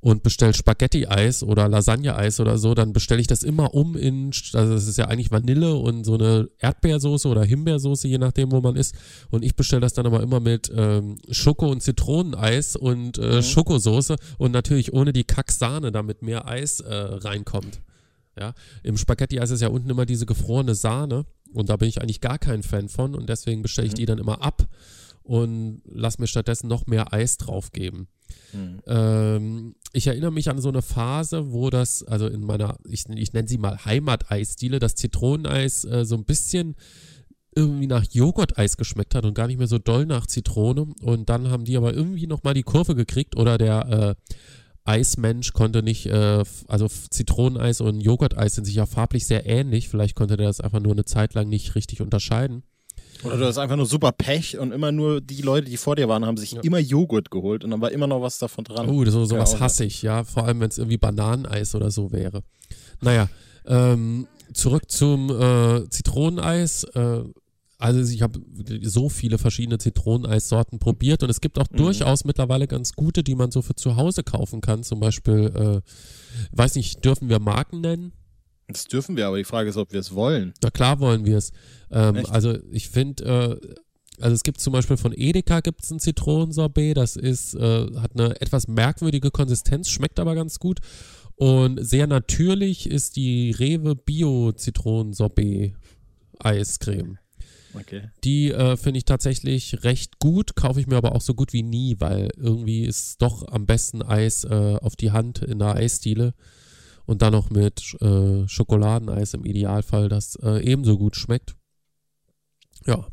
und 0.00 0.22
bestelle 0.22 0.54
Spaghetti-Eis 0.54 1.42
oder 1.42 1.68
Lasagne-Eis 1.68 2.38
oder 2.38 2.56
so, 2.58 2.74
dann 2.74 2.92
bestelle 2.92 3.20
ich 3.20 3.26
das 3.26 3.42
immer 3.42 3.74
um 3.74 3.96
in, 3.96 4.30
also 4.52 4.74
das 4.74 4.86
ist 4.86 4.96
ja 4.96 5.06
eigentlich 5.06 5.30
Vanille 5.32 5.74
und 5.74 6.04
so 6.04 6.14
eine 6.14 6.48
Erdbeersoße 6.58 7.26
oder 7.28 7.44
Himbeersoße, 7.44 8.06
je 8.06 8.18
nachdem, 8.18 8.52
wo 8.52 8.60
man 8.60 8.76
ist. 8.76 8.94
Und 9.30 9.44
ich 9.44 9.56
bestelle 9.56 9.80
das 9.80 9.94
dann 9.94 10.06
aber 10.06 10.22
immer 10.22 10.38
mit 10.40 10.70
ähm, 10.74 11.16
Schoko- 11.30 11.70
und 11.70 11.82
Zitroneneis 11.82 12.76
und 12.76 13.18
äh, 13.18 13.36
Mhm. 13.36 13.42
Schokosoße 13.42 14.16
und 14.38 14.52
natürlich 14.52 14.92
ohne 14.92 15.12
die 15.12 15.24
Kacksahne, 15.24 15.90
damit 15.90 16.22
mehr 16.22 16.46
Eis 16.46 16.80
äh, 16.80 16.94
reinkommt. 16.94 17.80
Ja, 18.38 18.54
im 18.84 18.96
Spaghetti-Eis 18.96 19.50
ist 19.50 19.62
ja 19.62 19.68
unten 19.68 19.90
immer 19.90 20.06
diese 20.06 20.24
gefrorene 20.26 20.76
Sahne 20.76 21.24
und 21.54 21.70
da 21.70 21.76
bin 21.76 21.88
ich 21.88 22.00
eigentlich 22.00 22.20
gar 22.20 22.38
kein 22.38 22.62
Fan 22.62 22.88
von 22.88 23.16
und 23.16 23.28
deswegen 23.28 23.62
bestelle 23.62 23.88
ich 23.88 23.94
Mhm. 23.94 23.96
die 23.96 24.06
dann 24.06 24.18
immer 24.18 24.42
ab 24.42 24.68
und 25.28 25.82
lass 25.84 26.18
mir 26.18 26.26
stattdessen 26.26 26.68
noch 26.68 26.86
mehr 26.86 27.12
Eis 27.12 27.36
draufgeben. 27.36 28.08
Mhm. 28.54 28.80
Ähm, 28.86 29.74
ich 29.92 30.06
erinnere 30.06 30.32
mich 30.32 30.48
an 30.48 30.58
so 30.58 30.70
eine 30.70 30.80
Phase, 30.80 31.52
wo 31.52 31.68
das, 31.68 32.02
also 32.02 32.28
in 32.28 32.40
meiner, 32.40 32.78
ich, 32.88 33.04
ich 33.10 33.34
nenne 33.34 33.46
sie 33.46 33.58
mal 33.58 33.84
Heimateisdiele, 33.84 34.78
das 34.78 34.94
Zitroneneis 34.94 35.84
äh, 35.84 36.06
so 36.06 36.14
ein 36.14 36.24
bisschen 36.24 36.76
irgendwie 37.54 37.86
nach 37.86 38.06
Joghurteis 38.10 38.78
geschmeckt 38.78 39.14
hat 39.14 39.26
und 39.26 39.34
gar 39.34 39.48
nicht 39.48 39.58
mehr 39.58 39.66
so 39.66 39.78
doll 39.78 40.06
nach 40.06 40.26
Zitrone. 40.26 40.94
Und 41.02 41.28
dann 41.28 41.50
haben 41.50 41.66
die 41.66 41.76
aber 41.76 41.92
irgendwie 41.92 42.26
nochmal 42.26 42.54
die 42.54 42.62
Kurve 42.62 42.94
gekriegt 42.94 43.36
oder 43.36 43.58
der 43.58 44.16
äh, 44.26 44.32
Eismensch 44.84 45.52
konnte 45.52 45.82
nicht, 45.82 46.06
äh, 46.06 46.42
also 46.68 46.88
Zitroneneis 46.88 47.82
und 47.82 48.00
Joghurteis 48.00 48.54
sind 48.54 48.64
sich 48.64 48.76
ja 48.76 48.86
farblich 48.86 49.26
sehr 49.26 49.44
ähnlich. 49.44 49.90
Vielleicht 49.90 50.14
konnte 50.14 50.38
der 50.38 50.46
das 50.46 50.62
einfach 50.62 50.80
nur 50.80 50.92
eine 50.92 51.04
Zeit 51.04 51.34
lang 51.34 51.50
nicht 51.50 51.74
richtig 51.74 52.00
unterscheiden. 52.00 52.62
Oder 53.24 53.36
du 53.36 53.46
hast 53.46 53.58
einfach 53.58 53.76
nur 53.76 53.86
super 53.86 54.12
Pech 54.12 54.58
und 54.58 54.72
immer 54.72 54.92
nur 54.92 55.20
die 55.20 55.42
Leute, 55.42 55.68
die 55.68 55.76
vor 55.76 55.96
dir 55.96 56.08
waren, 56.08 56.24
haben 56.24 56.36
sich 56.36 56.52
Ja. 56.52 56.60
immer 56.62 56.78
Joghurt 56.78 57.30
geholt 57.30 57.64
und 57.64 57.70
dann 57.70 57.80
war 57.80 57.90
immer 57.90 58.06
noch 58.06 58.22
was 58.22 58.38
davon 58.38 58.64
dran. 58.64 58.88
Oh, 58.88 59.04
so, 59.06 59.20
Ja, 59.20 59.26
sowas 59.26 59.54
auch, 59.54 59.60
hasse 59.60 59.84
ich, 59.84 60.02
ja. 60.02 60.24
Vor 60.24 60.44
allem, 60.44 60.60
wenn 60.60 60.68
es 60.70 60.78
irgendwie 60.78 60.98
Bananeneis 60.98 61.74
oder 61.74 61.90
so 61.90 62.12
wäre. 62.12 62.42
Naja, 63.00 63.28
ähm, 63.66 64.26
zurück 64.52 64.90
zum 64.90 65.30
äh, 65.30 65.88
Zitroneneis. 65.90 66.84
Äh, 66.94 67.22
also 67.80 68.12
ich 68.12 68.22
habe 68.22 68.40
so 68.82 69.08
viele 69.08 69.38
verschiedene 69.38 69.78
Zitroneneissorten 69.78 70.78
probiert 70.80 71.22
und 71.22 71.30
es 71.30 71.40
gibt 71.40 71.58
auch 71.60 71.70
Mhm. 71.70 71.76
durchaus 71.76 72.24
mittlerweile 72.24 72.66
ganz 72.66 72.92
gute, 72.94 73.22
die 73.22 73.34
man 73.36 73.50
so 73.52 73.62
für 73.62 73.74
zu 73.76 73.96
Hause 73.96 74.22
kaufen 74.24 74.60
kann. 74.60 74.82
Zum 74.82 74.98
Beispiel, 75.00 75.52
äh, 75.84 76.56
weiß 76.56 76.74
nicht, 76.74 77.04
dürfen 77.04 77.28
wir 77.28 77.38
Marken 77.38 77.80
nennen? 77.80 78.12
Das 78.68 78.84
dürfen 78.84 79.16
wir, 79.16 79.26
aber 79.26 79.38
die 79.38 79.44
Frage 79.44 79.70
ist, 79.70 79.76
ob 79.76 79.92
wir 79.92 80.00
es 80.00 80.14
wollen. 80.14 80.52
Na 80.62 80.70
klar 80.70 81.00
wollen 81.00 81.24
wir 81.24 81.38
es. 81.38 81.52
Ähm, 81.90 82.24
also 82.28 82.58
ich 82.70 82.90
finde, 82.90 83.24
äh, 83.24 83.74
also 84.20 84.34
es 84.34 84.42
gibt 84.42 84.60
zum 84.60 84.72
Beispiel 84.72 84.96
von 84.96 85.12
Edeka 85.16 85.60
gibt 85.60 85.82
es 85.82 85.90
ein 85.90 86.00
Zitronensorbet, 86.00 86.96
das 86.96 87.16
ist, 87.16 87.54
äh, 87.54 87.86
hat 87.96 88.12
eine 88.14 88.40
etwas 88.40 88.68
merkwürdige 88.68 89.30
Konsistenz, 89.30 89.88
schmeckt 89.88 90.20
aber 90.20 90.34
ganz 90.34 90.58
gut. 90.58 90.80
Und 91.36 91.78
sehr 91.82 92.06
natürlich 92.06 92.90
ist 92.90 93.16
die 93.16 93.52
Rewe 93.52 93.94
Bio 93.94 94.52
Zitronensorbet 94.52 95.74
Eiscreme. 96.40 97.18
Okay. 97.74 98.10
Die 98.24 98.50
äh, 98.50 98.76
finde 98.76 98.98
ich 98.98 99.04
tatsächlich 99.04 99.84
recht 99.84 100.18
gut, 100.18 100.56
kaufe 100.56 100.80
ich 100.80 100.86
mir 100.86 100.96
aber 100.96 101.14
auch 101.14 101.20
so 101.20 101.34
gut 101.34 101.52
wie 101.52 101.62
nie, 101.62 101.96
weil 102.00 102.30
irgendwie 102.36 102.84
ist 102.84 103.22
doch 103.22 103.46
am 103.48 103.66
besten 103.66 104.02
Eis 104.02 104.44
äh, 104.44 104.76
auf 104.80 104.96
die 104.96 105.12
Hand 105.12 105.42
in 105.42 105.58
der 105.58 105.76
Eisdiele 105.76 106.34
und 107.08 107.22
dann 107.22 107.32
noch 107.32 107.50
mit 107.50 107.96
äh, 108.00 108.46
Schokoladeneis 108.46 109.34
im 109.34 109.44
Idealfall, 109.44 110.08
das 110.08 110.36
äh, 110.42 110.62
ebenso 110.62 110.96
gut 110.98 111.16
schmeckt. 111.16 111.56
Ja, 112.86 113.06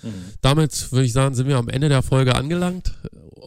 Mhm. 0.00 0.12
damit 0.42 0.92
würde 0.92 1.06
ich 1.06 1.12
sagen, 1.12 1.34
sind 1.34 1.48
wir 1.48 1.56
am 1.56 1.68
Ende 1.68 1.88
der 1.88 2.02
Folge 2.02 2.36
angelangt. 2.36 2.92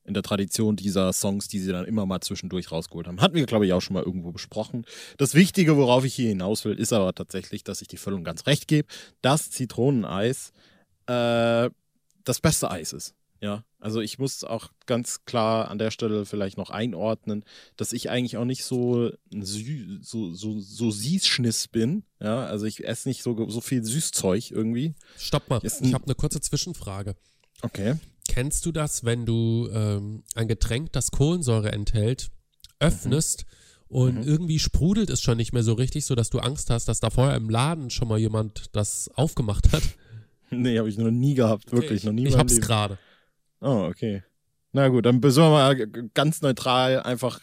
in 0.05 0.15
der 0.15 0.23
Tradition 0.23 0.77
dieser 0.77 1.13
Songs, 1.13 1.49
die 1.49 1.59
sie 1.59 1.73
dann 1.73 1.87
immer 1.87 2.07
mal 2.07 2.21
zwischendurch 2.21 2.71
rausgeholt 2.71 3.07
haben. 3.07 3.21
Hatten 3.21 3.35
wir, 3.35 3.47
glaube 3.47 3.67
ich, 3.67 3.73
auch 3.73 3.81
schon 3.81 3.95
mal 3.95 4.03
irgendwo 4.03 4.33
besprochen. 4.33 4.85
Das 5.17 5.35
Wichtige, 5.35 5.77
worauf 5.77 6.05
ich 6.05 6.15
hier 6.15 6.29
hinaus 6.29 6.65
will, 6.65 6.79
ist 6.79 6.93
aber 6.93 7.15
tatsächlich, 7.15 7.65
dass 7.65 7.83
ich 7.83 7.89
die 7.89 7.97
Füllung 7.97 8.25
ganz 8.25 8.47
recht 8.47 8.69
gebe, 8.69 8.89
dass 9.23 9.51
Zitroneneis 9.51 10.53
äh, 11.07 11.71
das 12.25 12.41
beste 12.41 12.71
Eis 12.71 12.93
ist. 12.93 13.15
Ja, 13.41 13.63
also 13.79 14.01
ich 14.01 14.19
muss 14.19 14.43
auch 14.43 14.71
ganz 14.87 15.27
klar 15.27 15.71
an 15.71 15.77
der 15.77 15.91
Stelle 15.91 16.25
vielleicht 16.25 16.57
noch 16.57 16.71
einordnen, 16.71 17.45
dass 17.77 17.93
ich 17.93 18.09
eigentlich 18.09 18.39
auch 18.39 18.47
nicht 18.47 18.65
so 18.65 19.11
ein 19.35 19.45
Sü 19.45 19.99
so 20.01 20.33
so 20.33 20.59
so 20.61 20.91
Süßschniss 20.91 21.69
bin. 21.69 22.05
Ja, 22.21 22.47
also 22.47 22.65
ich 22.65 22.87
esse 22.89 23.07
nicht 23.07 23.23
so 23.23 23.51
so 23.51 23.61
viel 23.61 23.85
Süßzeug 23.85 24.51
irgendwie. 24.51 24.95
Stopp 25.19 25.51
mal, 25.51 25.61
ich 25.63 25.93
habe 25.93 26.05
eine 26.05 26.15
kurze 26.15 26.41
Zwischenfrage. 26.41 27.17
Okay. 27.61 27.97
Kennst 28.29 28.65
du 28.67 28.73
das, 28.73 29.05
wenn 29.05 29.27
du 29.27 29.69
ähm, 29.73 30.25
ein 30.35 30.49
Getränk, 30.49 30.93
das 30.93 31.11
Kohlensäure 31.11 31.73
enthält, 31.73 32.31
öffnest 32.81 33.45
und 33.87 34.17
Mhm. 34.17 34.23
irgendwie 34.23 34.59
sprudelt 34.59 35.11
es 35.11 35.21
schon 35.21 35.37
nicht 35.37 35.53
mehr 35.53 35.63
so 35.63 35.75
richtig, 35.75 36.05
sodass 36.07 36.31
du 36.31 36.39
Angst 36.39 36.71
hast, 36.71 36.89
dass 36.89 37.01
da 37.01 37.11
vorher 37.11 37.37
im 37.37 37.51
Laden 37.51 37.91
schon 37.91 38.09
mal 38.09 38.19
jemand 38.19 38.75
das 38.75 39.11
aufgemacht 39.15 39.73
hat? 39.73 39.83
Nee, 40.51 40.79
habe 40.79 40.89
ich 40.89 40.99
noch 40.99 41.11
nie 41.11 41.35
gehabt, 41.35 41.73
wirklich 41.73 41.99
ich, 41.99 42.05
noch 42.05 42.13
nie. 42.13 42.29
Ich 42.29 42.37
hab's 42.37 42.61
gerade. 42.61 42.97
Oh, 43.61 43.87
okay. 43.89 44.23
Na 44.73 44.87
gut, 44.89 45.05
dann 45.05 45.21
sind 45.21 45.43
wir 45.43 45.51
mal 45.51 45.75
ganz 46.13 46.43
neutral, 46.43 47.01
einfach 47.01 47.41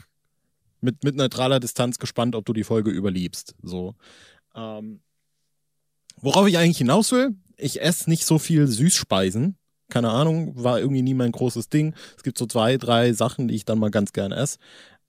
mit, 0.80 1.04
mit 1.04 1.16
neutraler 1.16 1.60
Distanz 1.60 2.00
gespannt, 2.00 2.36
ob 2.36 2.46
du 2.46 2.54
die 2.54 2.64
Folge 2.64 2.90
überlebst. 2.90 3.56
So. 3.64 3.96
Ähm, 4.56 5.02
worauf 6.18 6.48
ich 6.48 6.58
eigentlich 6.58 6.78
hinaus 6.78 7.12
will, 7.12 7.36
ich 7.58 7.82
esse 7.82 8.10
nicht 8.10 8.26
so 8.26 8.40
viel 8.40 8.68
Süßspeisen. 8.68 9.58
Keine 9.92 10.10
Ahnung, 10.10 10.54
war 10.56 10.80
irgendwie 10.80 11.04
nie 11.04 11.14
mein 11.14 11.32
großes 11.32 11.70
Ding. 11.70 11.94
Es 12.18 12.24
gibt 12.24 12.38
so 12.38 12.48
zwei, 12.48 12.78
drei 12.78 13.14
Sachen, 13.14 13.48
die 13.48 13.56
ich 13.56 13.66
dann 13.66 13.78
mal 13.78 13.92
ganz 13.92 14.14
gern 14.14 14.32
esse. 14.32 14.58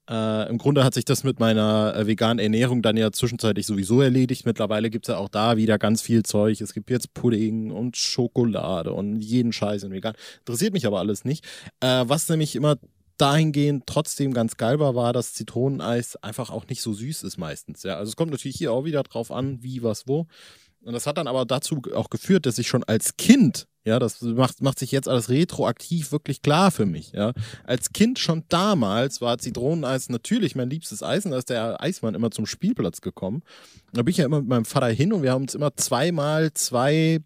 Äh, 0.09 0.49
Im 0.49 0.57
Grunde 0.57 0.83
hat 0.83 0.93
sich 0.93 1.05
das 1.05 1.23
mit 1.23 1.39
meiner 1.39 1.95
äh, 1.95 2.05
veganen 2.05 2.39
Ernährung 2.39 2.81
dann 2.81 2.97
ja 2.97 3.11
zwischenzeitlich 3.11 3.65
sowieso 3.65 4.01
erledigt. 4.01 4.45
Mittlerweile 4.45 4.89
gibt 4.89 5.07
es 5.07 5.13
ja 5.13 5.17
auch 5.17 5.29
da 5.29 5.55
wieder 5.55 5.79
ganz 5.79 6.01
viel 6.01 6.23
Zeug. 6.23 6.59
Es 6.59 6.73
gibt 6.73 6.89
jetzt 6.89 7.13
Pudding 7.13 7.71
und 7.71 7.95
Schokolade 7.95 8.91
und 8.91 9.21
jeden 9.21 9.53
Scheiß 9.53 9.83
in 9.83 9.91
vegan. 9.93 10.15
Interessiert 10.39 10.73
mich 10.73 10.85
aber 10.85 10.99
alles 10.99 11.23
nicht. 11.23 11.45
Äh, 11.79 12.03
was 12.05 12.27
nämlich 12.27 12.55
immer 12.55 12.75
dahingehend 13.17 13.83
trotzdem 13.85 14.33
ganz 14.33 14.57
geil 14.57 14.79
war, 14.79 14.95
war, 14.95 15.13
dass 15.13 15.33
Zitroneneis 15.33 16.17
einfach 16.17 16.49
auch 16.49 16.67
nicht 16.67 16.81
so 16.81 16.91
süß 16.93 17.23
ist 17.23 17.37
meistens. 17.37 17.83
Ja, 17.83 17.95
also 17.95 18.09
es 18.09 18.17
kommt 18.17 18.31
natürlich 18.31 18.57
hier 18.57 18.73
auch 18.73 18.83
wieder 18.83 19.03
drauf 19.03 19.31
an, 19.31 19.63
wie, 19.63 19.83
was, 19.83 20.07
wo. 20.07 20.27
Und 20.81 20.91
das 20.91 21.07
hat 21.07 21.17
dann 21.17 21.27
aber 21.27 21.45
dazu 21.45 21.81
auch 21.95 22.09
geführt, 22.09 22.45
dass 22.45 22.57
ich 22.57 22.67
schon 22.67 22.83
als 22.83 23.15
Kind, 23.15 23.67
ja, 23.85 23.99
das 23.99 24.21
macht, 24.21 24.61
macht 24.61 24.79
sich 24.79 24.91
jetzt 24.91 25.09
alles 25.09 25.29
retroaktiv 25.29 26.11
wirklich 26.11 26.41
klar 26.41 26.71
für 26.71 26.85
mich, 26.85 27.11
ja. 27.11 27.33
Als 27.65 27.91
Kind 27.91 28.17
schon 28.17 28.43
damals 28.47 29.19
war 29.19 29.37
Zitroneneis 29.37 30.09
natürlich 30.09 30.55
mein 30.55 30.69
liebstes 30.69 31.03
Eis 31.03 31.25
und 31.25 31.31
da 31.31 31.37
ist 31.37 31.49
der 31.49 31.81
Eismann 31.81 32.15
immer 32.15 32.31
zum 32.31 32.45
Spielplatz 32.45 33.01
gekommen. 33.01 33.43
Da 33.91 34.01
bin 34.03 34.11
ich 34.11 34.17
ja 34.17 34.25
immer 34.25 34.39
mit 34.39 34.49
meinem 34.49 34.65
Vater 34.65 34.87
hin 34.87 35.11
und 35.11 35.21
wir 35.21 35.31
haben 35.31 35.43
uns 35.43 35.55
immer 35.55 35.75
zweimal 35.75 36.53
zwei 36.53 37.19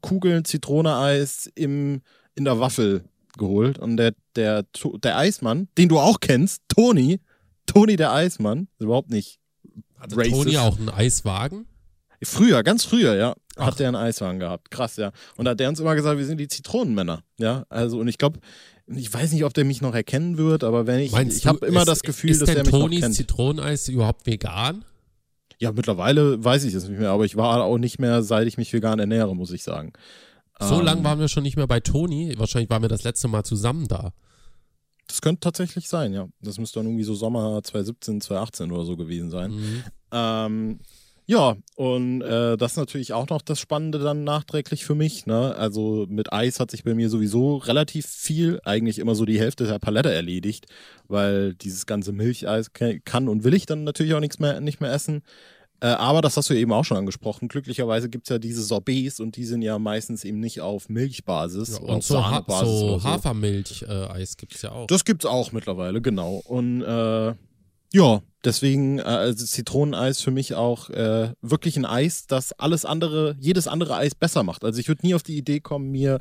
Kugeln 0.00 0.44
Zitroneeis 0.44 1.50
im, 1.54 2.02
in 2.34 2.44
der 2.44 2.58
Waffel 2.58 3.04
geholt. 3.38 3.78
Und 3.78 3.96
der, 3.96 4.14
der, 4.36 4.64
der 5.02 5.16
Eismann, 5.16 5.68
den 5.78 5.88
du 5.88 5.98
auch 5.98 6.20
kennst, 6.20 6.62
Toni, 6.68 7.20
Toni 7.66 7.96
der 7.96 8.12
Eismann, 8.12 8.68
ist 8.78 8.84
überhaupt 8.84 9.10
nicht 9.10 9.38
Hatte 9.98 10.16
Racist. 10.16 10.34
Toni 10.34 10.58
auch 10.58 10.78
einen 10.78 10.88
Eiswagen? 10.88 11.66
Früher, 12.22 12.62
ganz 12.62 12.84
früher, 12.84 13.14
ja, 13.16 13.34
Ach. 13.56 13.66
hat 13.66 13.78
der 13.80 13.88
einen 13.88 13.96
Eiswagen 13.96 14.38
gehabt. 14.38 14.70
Krass, 14.70 14.96
ja. 14.96 15.12
Und 15.36 15.44
da 15.44 15.52
hat 15.52 15.60
der 15.60 15.68
uns 15.68 15.80
immer 15.80 15.94
gesagt, 15.94 16.18
wir 16.18 16.26
sind 16.26 16.38
die 16.38 16.48
Zitronenmänner. 16.48 17.22
Ja, 17.38 17.64
also 17.68 17.98
und 17.98 18.08
ich 18.08 18.18
glaube, 18.18 18.38
ich 18.86 19.12
weiß 19.12 19.32
nicht, 19.32 19.44
ob 19.44 19.54
der 19.54 19.64
mich 19.64 19.80
noch 19.80 19.94
erkennen 19.94 20.38
wird, 20.38 20.64
aber 20.64 20.86
wenn 20.86 21.00
ich, 21.00 21.12
Meinst 21.12 21.36
ich 21.38 21.46
habe 21.46 21.66
immer 21.66 21.80
ist- 21.80 21.88
das 21.88 22.02
Gefühl, 22.02 22.30
ist 22.30 22.42
dass 22.42 22.50
der 22.50 22.62
mich 22.64 22.72
noch 22.72 22.80
Tonis 22.80 23.00
kennt. 23.00 23.14
Zitroneneis 23.14 23.88
überhaupt 23.88 24.26
vegan? 24.26 24.84
Ja, 25.58 25.72
mittlerweile 25.72 26.42
weiß 26.42 26.64
ich 26.64 26.74
es 26.74 26.88
nicht 26.88 26.98
mehr, 26.98 27.10
aber 27.10 27.24
ich 27.24 27.36
war 27.36 27.62
auch 27.62 27.78
nicht 27.78 27.98
mehr, 27.98 28.22
seit 28.22 28.46
ich 28.48 28.56
mich 28.58 28.72
vegan 28.72 28.98
ernähre, 28.98 29.34
muss 29.36 29.52
ich 29.52 29.62
sagen. 29.62 29.92
So 30.60 30.78
Ähm, 30.80 30.84
lang 30.84 31.04
waren 31.04 31.18
wir 31.20 31.28
schon 31.28 31.42
nicht 31.44 31.56
mehr 31.56 31.66
bei 31.66 31.80
Toni. 31.80 32.34
Wahrscheinlich 32.36 32.70
waren 32.70 32.82
wir 32.82 32.88
das 32.88 33.04
letzte 33.04 33.28
Mal 33.28 33.44
zusammen 33.44 33.86
da. 33.88 34.12
Das 35.08 35.20
könnte 35.20 35.40
tatsächlich 35.40 35.88
sein, 35.88 36.12
ja. 36.12 36.28
Das 36.40 36.58
müsste 36.58 36.78
dann 36.80 36.86
irgendwie 36.86 37.04
so 37.04 37.14
Sommer 37.14 37.60
2017, 37.62 38.20
2018 38.20 38.70
oder 38.72 38.84
so 38.84 38.96
gewesen 38.96 39.30
sein. 39.30 39.50
Mhm. 39.52 39.82
Ähm, 40.12 40.78
ja, 41.32 41.56
und 41.76 42.20
äh, 42.20 42.58
das 42.58 42.72
ist 42.72 42.76
natürlich 42.76 43.14
auch 43.14 43.26
noch 43.30 43.40
das 43.40 43.58
Spannende 43.58 43.98
dann 43.98 44.22
nachträglich 44.22 44.84
für 44.84 44.94
mich. 44.94 45.24
Ne? 45.24 45.56
Also 45.56 46.04
mit 46.10 46.30
Eis 46.30 46.60
hat 46.60 46.70
sich 46.70 46.84
bei 46.84 46.92
mir 46.92 47.08
sowieso 47.08 47.56
relativ 47.56 48.04
viel, 48.04 48.60
eigentlich 48.64 48.98
immer 48.98 49.14
so 49.14 49.24
die 49.24 49.40
Hälfte 49.40 49.66
der 49.66 49.78
Palette 49.78 50.12
erledigt, 50.12 50.66
weil 51.08 51.54
dieses 51.54 51.86
ganze 51.86 52.12
Milcheis 52.12 52.70
kann 53.06 53.30
und 53.30 53.44
will 53.44 53.54
ich 53.54 53.64
dann 53.64 53.82
natürlich 53.82 54.12
auch 54.12 54.20
nichts 54.20 54.40
mehr, 54.40 54.60
nicht 54.60 54.82
mehr 54.82 54.92
essen. 54.92 55.22
Äh, 55.80 55.86
aber 55.86 56.20
das 56.20 56.36
hast 56.36 56.50
du 56.50 56.54
eben 56.54 56.70
auch 56.70 56.84
schon 56.84 56.98
angesprochen. 56.98 57.48
Glücklicherweise 57.48 58.10
gibt 58.10 58.26
es 58.26 58.28
ja 58.28 58.38
diese 58.38 58.62
Sorbets 58.62 59.18
und 59.18 59.36
die 59.36 59.46
sind 59.46 59.62
ja 59.62 59.78
meistens 59.78 60.24
eben 60.24 60.38
nicht 60.38 60.60
auf 60.60 60.90
Milchbasis 60.90 61.78
Ja, 61.78 61.94
und 61.94 62.04
so, 62.04 62.22
ha 62.22 62.44
so 62.46 62.98
so. 62.98 63.04
Hafermilch-Eis 63.04 64.36
gibt 64.36 64.54
es 64.54 64.60
ja 64.60 64.72
auch. 64.72 64.86
Das 64.86 65.06
gibt's 65.06 65.24
auch 65.24 65.50
mittlerweile, 65.52 66.02
genau. 66.02 66.42
Und 66.44 66.82
äh, 66.82 67.34
ja, 67.92 68.22
deswegen 68.44 68.98
äh, 68.98 69.02
also 69.02 69.44
Zitroneneis 69.44 70.20
für 70.20 70.30
mich 70.30 70.54
auch 70.54 70.90
äh, 70.90 71.32
wirklich 71.40 71.76
ein 71.76 71.86
Eis, 71.86 72.26
das 72.26 72.52
alles 72.52 72.84
andere, 72.84 73.36
jedes 73.38 73.68
andere 73.68 73.96
Eis 73.96 74.14
besser 74.14 74.42
macht. 74.42 74.64
Also 74.64 74.80
ich 74.80 74.88
würde 74.88 75.06
nie 75.06 75.14
auf 75.14 75.22
die 75.22 75.36
Idee 75.36 75.60
kommen, 75.60 75.90
mir 75.90 76.20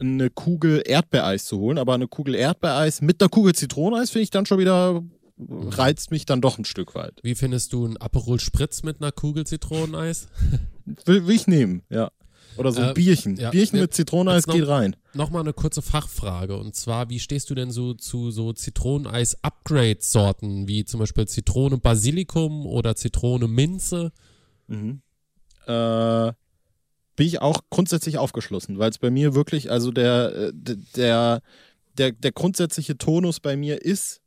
eine 0.00 0.30
Kugel 0.30 0.82
Erdbeereis 0.86 1.44
zu 1.44 1.58
holen, 1.58 1.78
aber 1.78 1.94
eine 1.94 2.06
Kugel 2.06 2.34
Erdbeereis 2.34 3.00
mit 3.00 3.20
einer 3.20 3.28
Kugel 3.28 3.54
Zitroneneis 3.54 4.10
finde 4.10 4.22
ich 4.24 4.30
dann 4.30 4.46
schon 4.46 4.58
wieder 4.58 5.02
reizt 5.38 6.10
mich 6.10 6.26
dann 6.26 6.40
doch 6.40 6.58
ein 6.58 6.64
Stück 6.64 6.94
weit. 6.94 7.20
Wie 7.22 7.34
findest 7.34 7.72
du 7.72 7.86
ein 7.86 7.96
Aperol 7.96 8.40
Spritz 8.40 8.82
mit 8.82 9.00
einer 9.00 9.12
Kugel 9.12 9.46
Zitroneneis? 9.46 10.28
Will, 11.04 11.26
will 11.26 11.36
ich 11.36 11.46
nehmen, 11.46 11.82
ja. 11.90 12.10
Oder 12.58 12.72
so 12.72 12.80
ein 12.82 12.90
Äh, 12.90 12.94
Bierchen. 12.94 13.36
ja, 13.36 13.50
Bierchen 13.50 13.74
wir- 13.74 13.82
mit 13.82 13.94
Zitroneneis 13.94 14.46
noch- 14.46 14.54
geht 14.54 14.66
rein. 14.66 14.96
Nochmal 15.14 15.42
eine 15.42 15.52
kurze 15.52 15.82
Fachfrage. 15.82 16.56
Und 16.56 16.74
zwar, 16.74 17.08
wie 17.10 17.20
stehst 17.20 17.50
du 17.50 17.54
denn 17.54 17.70
so 17.70 17.94
zu 17.94 18.30
so 18.30 18.52
Zitroneneis-Upgrade-Sorten, 18.52 20.68
wie 20.68 20.84
zum 20.84 21.00
Beispiel 21.00 21.26
Zitrone 21.26 21.78
Basilikum 21.78 22.66
oder 22.66 22.94
Zitrone 22.96 23.48
Minze? 23.48 24.12
Mhm. 24.66 25.00
Äh, 25.66 26.32
bin 27.16 27.26
ich 27.26 27.40
auch 27.42 27.60
grundsätzlich 27.70 28.18
aufgeschlossen, 28.18 28.78
weil 28.78 28.90
es 28.90 28.98
bei 28.98 29.10
mir 29.10 29.34
wirklich, 29.34 29.70
also 29.70 29.90
der, 29.90 30.34
äh, 30.34 30.52
der, 30.96 31.42
der, 31.96 32.12
der 32.12 32.32
grundsätzliche 32.32 32.96
Tonus 32.96 33.40
bei 33.40 33.56
mir 33.56 33.82
ist, 33.82 34.20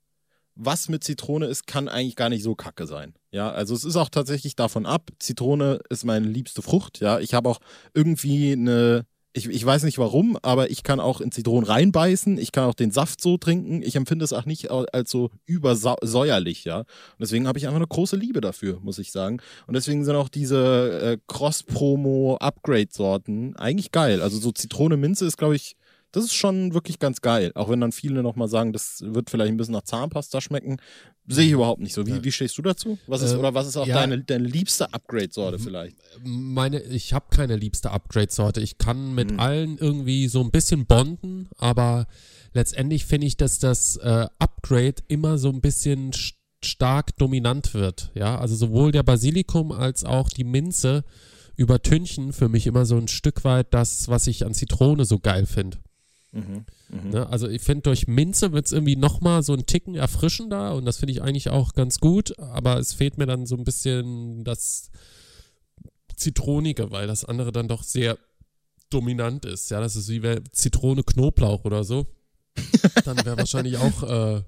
was 0.56 0.90
mit 0.90 1.04
Zitrone 1.04 1.46
ist, 1.46 1.68
kann 1.68 1.88
eigentlich 1.88 2.16
gar 2.16 2.30
nicht 2.30 2.42
so 2.44 2.56
kacke 2.56 2.88
sein. 2.88 3.14
Ja, 3.32 3.52
also 3.52 3.74
es 3.74 3.86
ist 3.86 3.96
auch 3.96 4.10
tatsächlich 4.10 4.56
davon 4.56 4.86
ab. 4.86 5.10
Zitrone 5.20 5.80
ist 5.90 6.06
meine 6.06 6.28
liebste 6.28 6.62
Frucht. 6.62 7.00
Ja, 7.00 7.20
ich 7.20 7.34
habe 7.34 7.50
auch 7.50 7.60
irgendwie 7.94 8.52
eine, 8.52 9.06
ich, 9.34 9.48
ich 9.48 9.66
weiß 9.66 9.84
nicht 9.84 9.98
warum, 9.98 10.38
aber 10.42 10.70
ich 10.70 10.84
kann 10.84 11.00
auch 11.00 11.22
in 11.22 11.32
Zitronen 11.32 11.64
reinbeißen. 11.64 12.38
Ich 12.38 12.52
kann 12.52 12.66
auch 12.66 12.74
den 12.74 12.92
Saft 12.92 13.22
so 13.22 13.38
trinken. 13.38 13.82
Ich 13.82 13.96
empfinde 13.96 14.26
es 14.26 14.34
auch 14.34 14.44
nicht 14.46 14.70
als 14.70 15.10
so 15.10 15.30
übersäuerlich. 15.46 16.66
Ja, 16.66 16.80
und 16.80 16.86
deswegen 17.20 17.48
habe 17.48 17.58
ich 17.58 17.68
einfach 17.68 17.78
eine 17.78 17.88
große 17.88 18.18
Liebe 18.18 18.42
dafür, 18.42 18.82
muss 18.82 19.00
ich 19.00 19.14
sagen. 19.14 19.40
Und 19.68 19.76
deswegen 19.76 20.04
sind 20.04 20.18
auch 20.18 20.30
diese 20.30 21.02
äh, 21.02 21.18
Cross-Promo-Upgrade-Sorten 21.28 23.56
eigentlich 23.56 23.92
geil. 23.92 24.22
Also 24.22 24.38
so 24.38 24.52
Zitrone-Minze 24.52 25.26
ist, 25.26 25.38
glaube 25.38 25.56
ich, 25.56 25.78
das 26.12 26.26
ist 26.26 26.34
schon 26.34 26.74
wirklich 26.74 27.00
ganz 27.00 27.22
geil. 27.22 27.52
Auch 27.56 27.70
wenn 27.70 27.80
dann 27.82 27.92
viele 27.92 28.22
nochmal 28.24 28.48
sagen, 28.48 28.74
das 28.74 29.02
wird 29.06 29.30
vielleicht 29.30 29.52
ein 29.52 29.58
bisschen 29.58 29.74
nach 29.74 29.84
Zahnpasta 29.84 30.42
schmecken. 30.42 30.78
Sehe 31.28 31.46
ich 31.46 31.52
überhaupt 31.52 31.82
nicht 31.82 31.94
so. 31.94 32.06
Wie, 32.08 32.12
Ja. 32.12 32.24
wie 32.24 32.32
stehst 32.32 32.58
du 32.58 32.62
dazu? 32.62 32.98
Was 33.08 33.22
ist, 33.22 33.34
Äh, 33.34 33.38
oder 33.38 33.54
was 33.54 33.68
ist 33.68 33.78
auch 33.78 33.86
ja. 33.88 33.96
deine, 33.96 34.24
deine 34.24 34.48
liebste 34.48 34.94
Upgrade-Sorte 34.94 35.60
vielleicht? 35.60 35.96
Meine, 36.24 36.82
ich 36.82 37.14
habe 37.14 37.26
keine 37.30 37.56
liebste 37.56 37.92
Upgrade-Sorte. 37.92 38.60
Ich 38.62 38.78
kann 38.78 39.14
mit 39.16 39.32
Mhm. 39.32 39.40
allen 39.40 39.78
irgendwie 39.78 40.28
so 40.28 40.42
ein 40.42 40.52
bisschen 40.52 40.86
bonden, 40.86 41.48
aber 41.58 42.08
letztendlich 42.54 43.06
finde 43.06 43.28
ich, 43.28 43.38
dass 43.38 43.60
das 43.60 43.98
äh, 43.98 44.28
Upgrade 44.40 44.96
immer 45.08 45.38
so 45.38 45.50
ein 45.50 45.62
bisschen 45.62 46.12
st- 46.12 46.34
stark 46.64 47.16
dominant 47.18 47.74
wird. 47.74 48.12
Ja, 48.14 48.38
also 48.38 48.56
sowohl 48.56 48.92
der 48.92 49.04
Basilikum 49.04 49.72
als 49.72 50.04
auch 50.04 50.30
die 50.30 50.44
Minze 50.44 51.04
übertünchen 51.56 52.34
für 52.34 52.50
mich 52.50 52.68
immer 52.68 52.86
so 52.86 52.98
ein 52.98 53.08
Stück 53.08 53.44
weit 53.44 53.74
das, 53.74 54.08
was 54.10 54.28
ich 54.28 54.46
an 54.46 54.54
Zitrone 54.54 55.06
so 55.06 55.20
geil 55.20 55.46
finde. 55.46 55.78
Mhm. 56.32 56.66
Mhm. 56.90 57.10
Ne? 57.10 57.28
Also 57.28 57.48
ich 57.50 57.62
finde, 57.62 57.84
durch 57.84 58.08
Minze 58.08 58.54
wird 58.54 58.66
es 58.66 58.72
irgendwie 58.72 58.96
nochmal 58.96 59.44
so 59.44 59.54
ein 59.54 59.66
Ticken 59.66 59.96
erfrischender 59.96 60.76
und 60.76 60.86
das 60.86 60.98
finde 60.98 61.14
ich 61.14 61.22
eigentlich 61.22 61.50
auch 61.50 61.74
ganz 61.74 62.00
gut, 62.00 62.38
aber 62.40 62.80
es 62.80 62.94
fehlt 62.94 63.18
mir 63.18 63.26
dann 63.26 63.46
so 63.46 63.56
ein 63.56 63.64
bisschen 63.64 64.44
das 64.44 64.92
Zitronige, 66.16 66.92
weil 66.92 67.08
das 67.08 67.26
andere 67.26 67.52
dann 67.52 67.68
doch 67.68 67.84
sehr 67.84 68.18
dominant 68.90 69.46
ist. 69.46 69.72
Ja, 69.72 69.80
das 69.80 69.96
ist 69.96 70.10
wie 70.10 70.22
Zitrone 70.52 71.04
Knoblauch 71.04 71.66
oder 71.66 71.84
so. 71.84 72.08
Dann 73.06 73.26
wäre 73.26 73.38
wahrscheinlich 73.38 73.78
auch, 73.78 74.04
äh, 74.04 74.44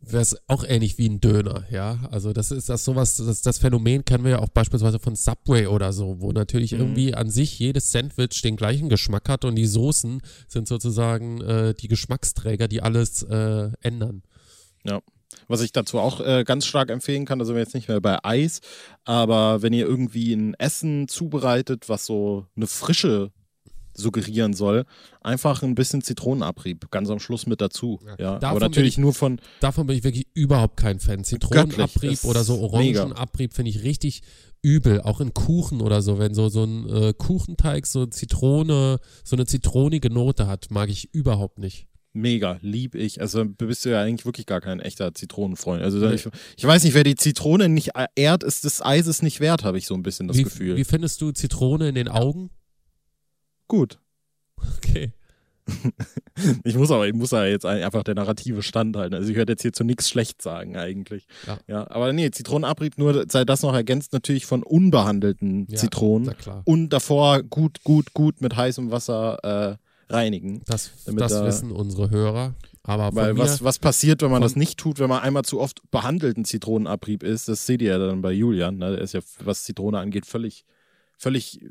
wäre 0.00 0.22
es 0.22 0.36
auch 0.46 0.64
ähnlich 0.64 0.98
wie 0.98 1.08
ein 1.08 1.20
Döner, 1.20 1.64
ja. 1.70 1.98
Also 2.10 2.32
das 2.32 2.50
ist 2.50 2.68
das 2.68 2.84
sowas, 2.84 3.16
das, 3.16 3.42
das 3.42 3.58
Phänomen 3.58 4.04
kennen 4.04 4.24
wir 4.24 4.32
ja 4.32 4.38
auch 4.38 4.48
beispielsweise 4.48 4.98
von 4.98 5.16
Subway 5.16 5.66
oder 5.66 5.92
so, 5.92 6.20
wo 6.20 6.32
natürlich 6.32 6.72
Mhm. 6.72 6.78
irgendwie 6.80 7.14
an 7.14 7.30
sich 7.30 7.58
jedes 7.58 7.90
Sandwich 7.90 8.40
den 8.42 8.56
gleichen 8.56 8.88
Geschmack 8.88 9.28
hat 9.28 9.44
und 9.44 9.56
die 9.56 9.66
Soßen 9.66 10.20
sind 10.48 10.68
sozusagen 10.68 11.40
äh, 11.40 11.74
die 11.74 11.88
Geschmacksträger, 11.88 12.68
die 12.68 12.82
alles 12.82 13.22
äh, 13.24 13.70
ändern. 13.80 14.22
Was 15.48 15.60
ich 15.60 15.72
dazu 15.72 15.98
auch 15.98 16.20
äh, 16.20 16.44
ganz 16.44 16.66
stark 16.66 16.90
empfehlen 16.90 17.24
kann, 17.24 17.38
da 17.38 17.44
sind 17.44 17.56
wir 17.56 17.62
jetzt 17.62 17.74
nicht 17.74 17.88
mehr 17.88 18.00
bei 18.00 18.24
Eis, 18.24 18.60
aber 19.04 19.60
wenn 19.62 19.72
ihr 19.72 19.86
irgendwie 19.86 20.32
ein 20.32 20.54
Essen 20.54 21.08
zubereitet, 21.08 21.88
was 21.88 22.06
so 22.06 22.46
eine 22.56 22.66
Frische 22.66 23.32
suggerieren 23.96 24.52
soll, 24.52 24.84
einfach 25.22 25.62
ein 25.62 25.74
bisschen 25.74 26.02
Zitronenabrieb 26.02 26.90
ganz 26.90 27.08
am 27.10 27.18
Schluss 27.18 27.46
mit 27.46 27.60
dazu. 27.60 27.98
Ja. 28.04 28.10
Ja, 28.10 28.38
Davon 28.38 28.44
aber 28.44 28.58
bin 28.60 28.68
natürlich 28.70 28.94
ich- 28.94 28.98
nur 28.98 29.14
von, 29.14 29.40
Davon 29.60 29.86
bin 29.86 29.96
ich 29.96 30.04
wirklich 30.04 30.26
überhaupt 30.34 30.76
kein 30.76 31.00
Fan. 31.00 31.24
Zitronenabrieb 31.24 32.24
oder 32.24 32.44
so. 32.44 32.60
Orangenabrieb 32.60 33.54
finde 33.54 33.70
ich 33.70 33.82
richtig 33.82 34.22
übel. 34.62 35.00
Auch 35.00 35.20
in 35.20 35.32
Kuchen 35.34 35.80
oder 35.80 36.02
so, 36.02 36.18
wenn 36.18 36.34
so, 36.34 36.48
so 36.48 36.64
ein 36.64 36.88
äh, 36.88 37.12
Kuchenteig 37.16 37.86
so 37.86 38.06
Zitrone, 38.06 38.98
so 39.24 39.36
eine 39.36 39.46
zitronige 39.46 40.10
Note 40.10 40.46
hat, 40.46 40.66
mag 40.70 40.88
ich 40.90 41.12
überhaupt 41.14 41.58
nicht. 41.58 41.86
Mega, 42.12 42.58
lieb 42.62 42.94
ich. 42.94 43.20
Also 43.20 43.44
bist 43.44 43.84
du 43.84 43.90
ja 43.90 44.00
eigentlich 44.00 44.24
wirklich 44.24 44.46
gar 44.46 44.62
kein 44.62 44.80
echter 44.80 45.12
Zitronenfreund. 45.12 45.82
Also 45.82 45.98
Nee. 45.98 46.14
ich, 46.14 46.26
ich 46.56 46.64
weiß 46.64 46.82
nicht, 46.84 46.94
wer 46.94 47.04
die 47.04 47.14
Zitrone 47.14 47.68
nicht 47.68 47.90
ehrt, 48.14 48.42
ist 48.42 48.64
des 48.64 48.80
Eises 48.82 49.20
nicht 49.20 49.40
wert, 49.40 49.64
habe 49.64 49.76
ich 49.76 49.86
so 49.86 49.92
ein 49.94 50.02
bisschen 50.02 50.26
das 50.26 50.38
wie, 50.38 50.44
Gefühl. 50.44 50.76
wie 50.76 50.84
findest 50.84 51.20
du 51.20 51.30
Zitrone 51.32 51.90
in 51.90 51.94
den 51.94 52.08
Augen? 52.08 52.48
Gut. 53.68 53.98
Okay. 54.78 55.12
Ich 56.64 56.76
muss 56.76 56.90
aber, 56.90 57.08
ich 57.08 57.14
muss 57.14 57.30
ja 57.32 57.44
jetzt 57.46 57.64
ein- 57.66 57.82
einfach 57.82 58.02
der 58.04 58.14
Narrative 58.14 58.62
standhalten. 58.62 59.14
Also 59.16 59.30
ich 59.30 59.36
werde 59.36 59.52
jetzt 59.54 59.62
hier 59.62 59.72
zu 59.72 59.84
nichts 59.84 60.08
schlecht 60.08 60.42
sagen 60.42 60.76
eigentlich. 60.76 61.26
Ja. 61.46 61.58
ja 61.66 61.90
aber 61.90 62.12
nee, 62.12 62.30
Zitronenabrieb 62.30 62.98
nur 62.98 63.24
sei 63.28 63.44
das 63.44 63.62
noch 63.62 63.74
ergänzt 63.74 64.12
natürlich 64.12 64.44
von 64.46 64.62
unbehandelten 64.62 65.66
Ja, 65.68 65.76
Zitronen 65.76 66.34
und 66.64 66.90
davor 66.90 67.42
gut, 67.42 67.82
gut, 67.84 68.12
gut 68.14 68.40
mit 68.42 68.54
heißem 68.54 68.90
Wasser 68.90 69.78
äh, 70.10 70.12
reinigen. 70.12 70.62
Das, 70.66 70.90
das 71.06 71.32
da- 71.32 71.46
wissen 71.46 71.72
unsere 71.72 72.10
Hörer. 72.10 72.54
Aber 72.84 73.12
Weil 73.16 73.32
mir, 73.34 73.40
was, 73.40 73.64
was 73.64 73.78
passiert, 73.80 74.22
wenn 74.22 74.30
man 74.30 74.42
das 74.42 74.54
nicht 74.54 74.78
tut, 74.78 75.00
wenn 75.00 75.08
man 75.08 75.20
einmal 75.22 75.44
zu 75.44 75.58
oft 75.60 75.80
behandelten 75.90 76.44
Zitronenabrieb 76.44 77.24
ist, 77.24 77.48
das 77.48 77.66
seht 77.66 77.82
ihr 77.82 77.90
ja 77.92 77.98
dann 77.98 78.22
bei 78.22 78.30
Julian. 78.30 78.76
Ne? 78.76 78.90
Der 78.92 79.00
ist 79.00 79.14
ja, 79.14 79.20
was 79.42 79.64
Zitrone 79.64 79.98
angeht, 79.98 80.26
völlig, 80.26 80.64
völlig 81.18 81.60
äh, 81.62 81.66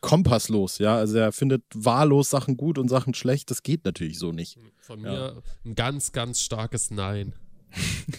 kompasslos. 0.00 0.78
Ja, 0.78 0.96
also 0.96 1.16
er 1.18 1.32
findet 1.32 1.62
wahllos 1.74 2.30
Sachen 2.30 2.56
gut 2.56 2.78
und 2.78 2.88
Sachen 2.88 3.14
schlecht. 3.14 3.50
Das 3.50 3.62
geht 3.62 3.84
natürlich 3.84 4.18
so 4.18 4.32
nicht. 4.32 4.58
von 4.80 5.00
Ja. 5.04 5.10
mir 5.12 5.42
ein 5.64 5.74
ganz, 5.74 6.12
ganz 6.12 6.40
starkes 6.40 6.90
Nein. 6.90 7.34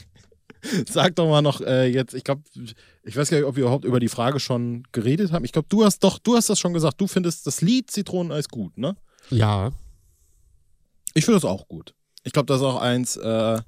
Sag 0.89 1.15
doch 1.15 1.29
mal 1.29 1.41
noch 1.41 1.61
äh, 1.61 1.87
jetzt, 1.87 2.13
ich 2.13 2.23
glaube, 2.23 2.41
ich 3.03 3.15
weiß 3.15 3.29
gar 3.29 3.37
nicht, 3.37 3.45
ob 3.45 3.55
wir 3.55 3.61
überhaupt 3.63 3.85
über 3.85 3.99
die 3.99 4.09
Frage 4.09 4.39
schon 4.39 4.83
geredet 4.91 5.31
haben. 5.31 5.45
Ich 5.45 5.51
glaube, 5.53 5.67
du 5.69 5.85
hast 5.85 5.99
doch, 6.03 6.19
du 6.19 6.35
hast 6.35 6.49
das 6.49 6.59
schon 6.59 6.73
gesagt. 6.73 6.99
Du 6.99 7.07
findest 7.07 7.47
das 7.47 7.61
Lied 7.61 7.89
Zitroneneis 7.91 8.49
gut, 8.49 8.77
ne? 8.77 8.97
Ja, 9.29 9.71
Ich 11.13 11.25
finde 11.25 11.39
das 11.39 11.45
auch 11.49 11.67
gut. 11.67 11.93
Ich 12.23 12.33
glaube, 12.33 12.47
das 12.47 12.57
ist 12.57 12.63
auch 12.65 12.81
eins, 12.81 13.15
äh, 13.17 13.59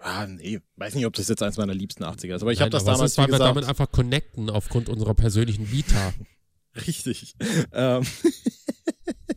ah, 0.00 0.26
nee, 0.26 0.60
weiß 0.76 0.94
nicht, 0.94 1.06
ob 1.06 1.14
das 1.14 1.28
jetzt 1.28 1.42
eins 1.42 1.56
meiner 1.56 1.74
liebsten 1.74 2.04
80er 2.04 2.36
ist, 2.36 2.42
aber 2.42 2.52
ich 2.52 2.60
habe 2.60 2.70
das 2.70 2.84
damals, 2.84 3.12
ist, 3.12 3.18
weil 3.18 3.26
wie 3.26 3.32
wir 3.32 3.38
gesagt, 3.38 3.56
damit 3.56 3.68
einfach 3.68 3.90
connecten 3.90 4.50
aufgrund 4.50 4.88
unserer 4.88 5.14
persönlichen 5.14 5.70
Vita. 5.70 6.12
richtig. 6.86 7.34
Ähm, 7.72 8.04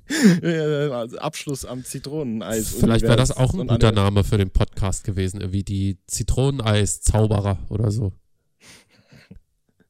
äh, 0.42 0.90
also 0.90 1.18
Abschluss 1.18 1.66
am 1.66 1.84
Zitroneneis. 1.84 2.70
Vielleicht 2.70 3.04
wäre 3.04 3.16
das 3.16 3.32
auch 3.36 3.54
ein 3.54 3.68
guter 3.68 3.92
Name 3.92 4.24
für 4.24 4.38
den 4.38 4.52
Podcast 4.52 5.04
gewesen, 5.04 5.42
irgendwie 5.42 5.64
die 5.64 6.00
Zitroneneis-Zauberer 6.08 7.60
oder 7.70 7.92
so. 7.92 8.14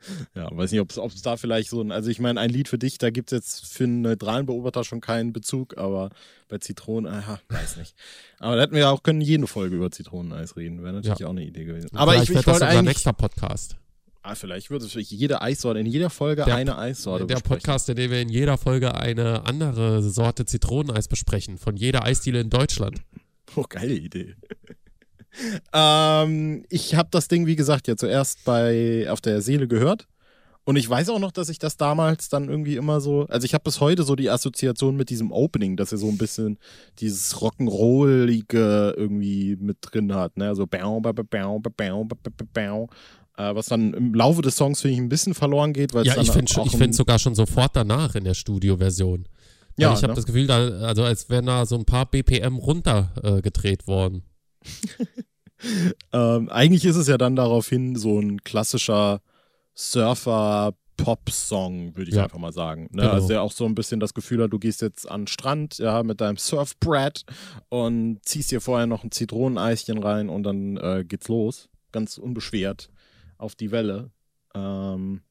Ja, 0.36 0.50
weiß 0.56 0.72
nicht, 0.72 0.82
ob 0.82 1.14
es 1.14 1.22
da 1.22 1.38
vielleicht 1.38 1.70
so 1.70 1.82
ein, 1.82 1.92
also 1.92 2.10
ich 2.10 2.20
meine, 2.20 2.40
ein 2.40 2.50
Lied 2.50 2.68
für 2.68 2.78
dich, 2.78 2.98
da 2.98 3.10
gibt 3.10 3.32
es 3.32 3.38
jetzt 3.38 3.74
für 3.74 3.84
einen 3.86 4.02
neutralen 4.02 4.46
Beobachter 4.46 4.84
schon 4.84 5.02
keinen 5.02 5.34
Bezug, 5.34 5.78
aber 5.78 6.10
bei 6.50 6.58
Zitronen, 6.58 7.12
aha, 7.12 7.40
weiß 7.50 7.78
nicht. 7.78 7.96
Aber 8.40 8.56
da 8.56 8.64
hätten 8.64 8.74
wir 8.74 8.82
ja 8.82 8.92
auch 8.92 9.04
können 9.04 9.22
jede 9.22 9.48
Folge 9.48 9.76
über 9.76 9.92
Zitroneneis 9.92 10.56
reden, 10.58 10.84
wäre 10.84 10.94
natürlich 10.94 11.20
Ja. 11.20 11.28
auch 11.28 11.32
eine 11.32 11.44
Idee 11.46 11.66
gewesen. 11.66 11.90
Aber 11.96 12.12
Vielleicht 12.14 12.30
ich, 12.32 12.38
ich 12.38 12.44
das 12.46 12.54
wollte 12.54 12.68
eigentlich, 12.68 12.86
nächster 12.96 13.14
Podcast. 13.14 13.78
ah, 14.24 14.36
vielleicht 14.36 14.70
wird 14.70 14.82
es 14.84 14.92
für 14.92 15.02
jede 15.02 15.42
Eissorte, 15.42 15.80
in 15.80 15.86
jeder 15.86 16.10
Folge 16.10 16.44
Der- 16.46 16.56
eine 16.56 16.78
Eissorte 16.78 17.26
Der 17.28 17.36
besprechen. 17.36 17.58
Podcast, 17.60 17.90
in 17.90 17.96
dem 17.96 18.12
wir 18.12 18.22
in 18.22 18.30
jeder 18.30 18.58
Folge 18.58 18.96
eine 18.96 19.46
andere 19.46 20.02
Sorte 20.04 20.46
Zitroneneis 20.46 21.08
besprechen, 21.08 21.58
von 21.58 21.76
jeder 21.76 22.04
Eisdiele 22.06 22.40
in 22.42 22.50
Deutschland. 22.50 23.02
Oh, 23.56 23.66
geile 23.70 23.94
Idee. 23.94 24.36
Ähm, 25.74 26.66
ich 26.70 26.96
habe 26.96 27.10
das 27.12 27.28
Ding, 27.28 27.46
wie 27.46 27.56
gesagt, 27.56 27.88
ja 27.88 27.96
zuerst 27.96 28.44
bei 28.46 29.08
auf 29.10 29.22
der 29.22 29.42
Seele 29.42 29.68
gehört. 29.68 30.08
Und 30.66 30.78
ich 30.78 30.90
weiß 30.90 31.10
auch 31.10 31.20
noch, 31.20 31.32
dass 31.34 31.50
ich 31.50 31.60
das 31.60 31.76
damals 31.76 32.30
dann 32.30 32.48
irgendwie 32.48 32.78
immer 32.78 33.02
so, 33.02 33.26
also 33.28 33.44
ich 33.44 33.54
habe 33.54 33.66
bis 33.66 33.82
heute 33.82 34.04
so 34.04 34.16
die 34.16 34.30
Assoziation 34.30 34.96
mit 34.96 35.10
diesem 35.10 35.32
Opening, 35.34 35.76
dass 35.76 35.92
er 35.92 35.98
so 35.98 36.08
ein 36.08 36.18
bisschen 36.18 36.58
dieses 37.00 37.36
Rock'n'Rollige 37.36 38.94
irgendwie 38.96 39.58
mit 39.60 39.78
drin 39.82 40.14
hat, 40.16 40.38
ne? 40.38 40.56
So 40.56 40.66
bau, 40.66 41.02
bau, 41.02 41.12
bau, 41.12 41.24
bau, 41.24 41.60
bau, 41.60 42.04
bau, 42.06 42.16
bau, 42.16 42.48
bau. 42.54 42.90
Äh, 43.36 43.56
was 43.56 43.66
dann 43.66 43.94
im 43.94 44.14
Laufe 44.14 44.42
des 44.42 44.56
Songs, 44.56 44.82
finde 44.82 44.94
ich, 44.94 45.00
ein 45.02 45.10
bisschen 45.10 45.34
verloren 45.34 45.74
geht, 45.74 45.94
weil 45.94 46.08
es 46.08 46.16
Ja, 46.16 46.22
ich 46.22 46.32
finde 46.32 46.50
ich 46.52 46.58
ein- 46.74 46.78
find 46.80 46.96
sogar 46.96 47.20
schon 47.20 47.36
sofort 47.36 47.76
danach 47.76 48.16
in 48.16 48.24
der 48.24 48.36
Studioversion. 48.36 49.28
Ja, 49.78 49.92
ich 49.94 49.98
habe 50.04 50.10
ne? 50.10 50.14
das 50.14 50.26
Gefühl, 50.26 50.48
da, 50.48 50.68
also 50.86 51.04
als 51.04 51.30
wären 51.30 51.48
da 51.48 51.66
so 51.66 51.76
ein 51.76 51.84
paar 51.86 52.06
BPM 52.06 52.56
runtergedreht 52.58 53.84
äh, 53.84 53.88
worden. 53.88 54.24
Ähm, 56.12 56.50
eigentlich 56.50 56.84
ist 56.84 56.98
es 56.98 57.08
ja 57.08 57.18
dann 57.18 57.38
daraufhin 57.38 57.96
so 57.96 58.20
ein 58.20 58.44
klassischer 58.44 59.22
Surfer-Pop-Song, 59.76 61.96
würde 61.96 62.10
ich 62.10 62.16
Ja. 62.18 62.24
einfach 62.26 62.38
mal 62.38 62.54
sagen. 62.54 62.84
Ne? 62.92 63.02
Genau. 63.04 63.14
Also 63.14 63.28
der 63.30 63.42
auch 63.42 63.52
so 63.52 63.66
ein 63.66 63.76
bisschen 63.76 64.00
das 64.00 64.14
Gefühl 64.14 64.44
hat, 64.44 64.52
du 64.54 64.60
gehst 64.60 64.82
jetzt 64.82 65.10
an 65.10 65.22
den 65.22 65.28
Strand, 65.28 65.78
ja, 65.78 66.04
mit 66.04 66.22
deinem 66.22 66.38
Surfbrett 66.38 67.24
und 67.70 68.20
ziehst 68.24 68.52
dir 68.52 68.62
vorher 68.62 68.88
noch 68.88 69.04
ein 69.04 69.12
Zitroneneischen 69.12 69.98
rein 70.00 70.30
und 70.30 70.44
dann 70.44 70.78
äh, 70.78 71.04
geht's 71.08 71.28
los. 71.28 71.70
Ganz 71.92 72.18
unbeschwert 72.18 72.90
auf 73.38 73.56
die 73.56 73.72
Welle. 73.72 74.12
Ähm, 74.56 75.22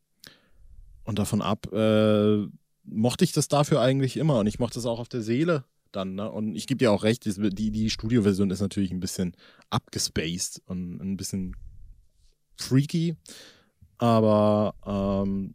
und 1.04 1.18
davon 1.18 1.42
ab 1.42 1.66
äh, 1.72 2.46
mochte 2.84 3.24
ich 3.24 3.32
das 3.32 3.48
dafür 3.48 3.80
eigentlich 3.80 4.16
immer 4.16 4.38
und 4.38 4.46
ich 4.46 4.58
mochte 4.58 4.74
das 4.74 4.86
auch 4.86 4.98
auf 5.00 5.08
der 5.08 5.22
Seele 5.22 5.64
dann, 5.92 6.14
ne? 6.14 6.30
Und 6.30 6.54
ich 6.54 6.66
gebe 6.66 6.78
dir 6.78 6.92
auch 6.92 7.02
recht, 7.04 7.24
die, 7.24 7.70
die, 7.70 7.90
Studioversion 7.90 8.50
ist 8.50 8.60
natürlich 8.60 8.90
ein 8.90 9.00
bisschen 9.00 9.34
abgespaced 9.70 10.60
und 10.66 11.00
ein 11.00 11.16
bisschen 11.16 11.54
freaky, 12.56 13.16
aber 13.98 14.74
ähm, 14.86 15.54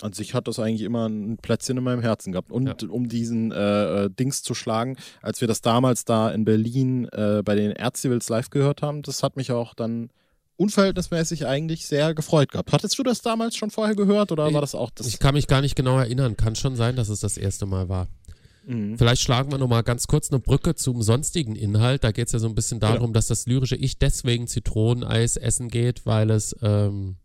an 0.00 0.12
sich 0.12 0.32
hat 0.34 0.48
das 0.48 0.58
eigentlich 0.58 0.82
immer 0.82 1.08
ein 1.08 1.36
Plätzchen 1.38 1.76
in 1.76 1.84
meinem 1.84 2.00
Herzen 2.02 2.32
gehabt. 2.32 2.50
Und 2.52 2.66
Ja. 2.66 2.88
um 2.88 3.08
diesen 3.08 3.52
äh, 3.52 4.04
äh, 4.04 4.10
Dings 4.10 4.42
zu 4.42 4.54
schlagen, 4.54 4.96
als 5.20 5.40
wir 5.40 5.48
das 5.48 5.60
damals 5.60 6.04
da 6.04 6.30
in 6.30 6.44
Berlin 6.44 7.06
äh, 7.12 7.42
bei 7.44 7.54
den 7.54 7.72
Erzcivils 7.72 8.28
live 8.28 8.48
gehört 8.50 8.80
haben, 8.82 9.02
das 9.02 9.22
hat 9.22 9.36
mich 9.36 9.52
auch 9.52 9.74
dann 9.74 10.10
unverhältnismäßig 10.56 11.46
eigentlich 11.46 11.86
sehr 11.86 12.14
gefreut 12.14 12.52
gehabt. 12.52 12.72
Hattest 12.72 12.98
du 12.98 13.02
das 13.02 13.22
damals 13.22 13.56
schon 13.56 13.70
vorher 13.70 13.94
gehört 13.94 14.30
oder 14.32 14.48
Ich- 14.48 14.54
war 14.54 14.60
das 14.60 14.74
auch 14.74 14.90
das? 14.90 15.06
Ich 15.06 15.18
kann 15.18 15.34
mich 15.34 15.46
gar 15.46 15.60
nicht 15.62 15.74
genau 15.76 15.98
erinnern. 15.98 16.36
Kann 16.36 16.54
schon 16.54 16.76
sein, 16.76 16.96
dass 16.96 17.08
es 17.08 17.20
das 17.20 17.36
erste 17.38 17.66
Mal 17.66 17.88
war. 17.88 18.08
Mhm. 18.66 18.98
Vielleicht 18.98 19.22
schlagen 19.22 19.50
wir 19.50 19.58
nochmal 19.58 19.82
ganz 19.82 20.06
kurz 20.06 20.30
eine 20.30 20.40
Brücke 20.40 20.74
zum 20.74 21.02
sonstigen 21.02 21.56
Inhalt. 21.56 22.04
Da 22.04 22.12
geht 22.12 22.26
es 22.26 22.32
ja 22.32 22.38
so 22.38 22.48
ein 22.48 22.54
bisschen 22.54 22.80
darum, 22.80 22.98
Genau. 22.98 23.12
dass 23.12 23.26
das 23.26 23.46
lyrische 23.46 23.76
Ich 23.76 23.98
deswegen 23.98 24.46
Zitroneneis 24.46 25.36
essen 25.36 25.68
geht, 25.68 26.06
weil 26.06 26.30
es 26.30 26.54
ähm, 26.62 27.16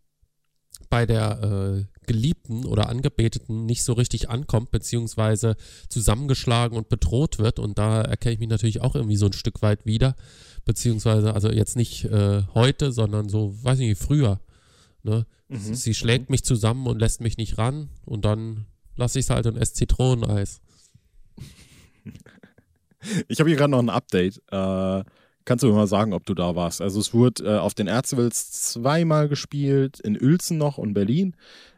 bei 0.90 1.06
der 1.06 1.42
äh, 1.84 1.86
Geliebten 2.06 2.66
oder 2.66 2.90
Angebeteten 2.90 3.66
nicht 3.66 3.84
so 3.84 3.94
richtig 3.94 4.30
ankommt, 4.30 4.72
beziehungsweise 4.72 5.56
zusammengeschlagen 5.90 6.78
und 6.78 6.90
bedroht 6.90 7.40
wird. 7.40 7.60
Und 7.60 7.78
da 7.78 8.02
erkenne 8.02 8.34
ich 8.34 8.40
mich 8.40 8.50
natürlich 8.50 8.82
auch 8.82 8.96
irgendwie 8.96 9.16
so 9.18 9.26
ein 9.26 9.34
Stück 9.34 9.62
weit 9.62 9.86
wieder. 9.86 10.16
Beziehungsweise, 10.64 11.34
also 11.34 11.50
jetzt 11.52 11.76
nicht 11.76 12.06
äh, 12.06 12.44
heute, 12.54 12.92
sondern 12.92 13.30
so, 13.30 13.56
weiß 13.64 13.80
ich 13.80 13.90
nicht, 13.90 14.02
früher. 14.02 14.40
Ne? 15.04 15.26
Mhm. 15.50 15.76
Sie 15.76 15.94
schlägt 15.94 16.30
mich 16.30 16.44
zusammen 16.44 16.88
und 16.88 17.00
lässt 17.00 17.22
mich 17.22 17.38
nicht 17.38 17.58
ran 17.58 17.90
und 18.06 18.26
dann 18.26 18.66
lasse 18.96 19.20
ich 19.20 19.26
es 19.26 19.30
halt 19.30 19.46
und 19.48 19.58
esse 19.58 19.74
Zitroneneis. 19.74 20.62
Ich 23.28 23.40
habe 23.40 23.50
hier 23.50 23.58
gerade 23.58 23.70
noch 23.72 23.80
ein 23.84 23.90
Update. 23.90 24.42
Äh, 24.52 25.04
kannst 25.46 25.64
du 25.64 25.68
mir 25.68 25.74
mal 25.74 25.86
sagen, 25.88 26.12
ob 26.14 26.26
du 26.26 26.34
da 26.34 26.56
warst? 26.56 26.82
Also 26.82 27.00
es 27.00 27.14
wurde 27.14 27.44
äh, 27.44 27.58
auf 27.60 27.76
den 27.76 27.86
Ärztewils 27.86 28.52
zweimal 28.52 29.30
gespielt, 29.30 30.00
in 30.00 30.20
Uelzen 30.20 30.58
noch 30.58 30.80
und 30.80 30.94
Berlin. 30.96 31.36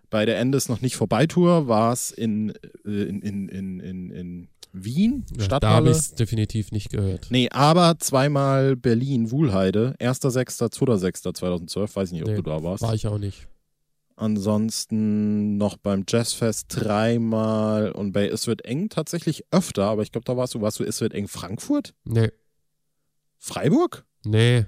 Bei 0.09 0.25
der 0.25 0.39
Endes 0.39 0.69
noch 0.69 0.79
nicht 0.79 0.95
Vorbei-Tour 0.95 1.67
war 1.67 1.91
es 1.91 2.11
in, 2.11 2.51
äh, 2.85 2.89
in, 2.89 3.21
in, 3.21 3.49
in, 3.49 3.79
in, 3.81 4.11
in 4.11 4.47
Wien, 4.71 5.25
Ja, 5.31 5.35
da 5.35 5.41
habe 5.41 5.43
Stadthalle. 5.43 5.91
ich 5.91 5.97
es 5.97 6.15
definitiv 6.15 6.71
nicht 6.71 6.91
gehört. 6.91 7.27
Nee, 7.29 7.49
aber 7.51 7.97
zweimal 7.99 8.77
Berlin, 8.77 9.29
Wuhlheide, 9.31 9.95
1.6., 9.99 10.63
2.6.2012, 10.71 11.93
weiß 11.95 12.07
ich 12.09 12.13
nicht, 12.13 12.21
ob 12.23 12.29
Nee, 12.29 12.35
du 12.37 12.41
da 12.43 12.63
warst. 12.63 12.83
War 12.83 12.93
ich 12.93 13.05
auch 13.07 13.17
nicht. 13.17 13.47
Ansonsten 14.17 15.57
noch 15.57 15.77
beim 15.77 16.03
Jazzfest 16.07 16.65
dreimal 16.69 17.91
und 17.91 18.13
bei 18.13 18.27
Es 18.27 18.47
wird 18.47 18.65
eng 18.65 18.89
tatsächlich 18.89 19.45
öfter, 19.51 19.85
aber 19.85 20.01
ich 20.01 20.11
glaube, 20.11 20.25
da 20.25 20.35
warst 20.35 20.55
du, 20.55 20.61
warst 20.61 20.79
du 20.79 20.83
Es 20.83 21.01
wird 21.01 21.13
eng 21.13 21.27
Frankfurt? 21.27 21.93
Nee, 22.03 22.31
Freiburg? 23.37 24.05
nee. 24.25 24.65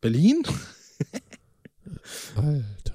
Berlin? 0.00 0.42
Alter. 2.36 2.94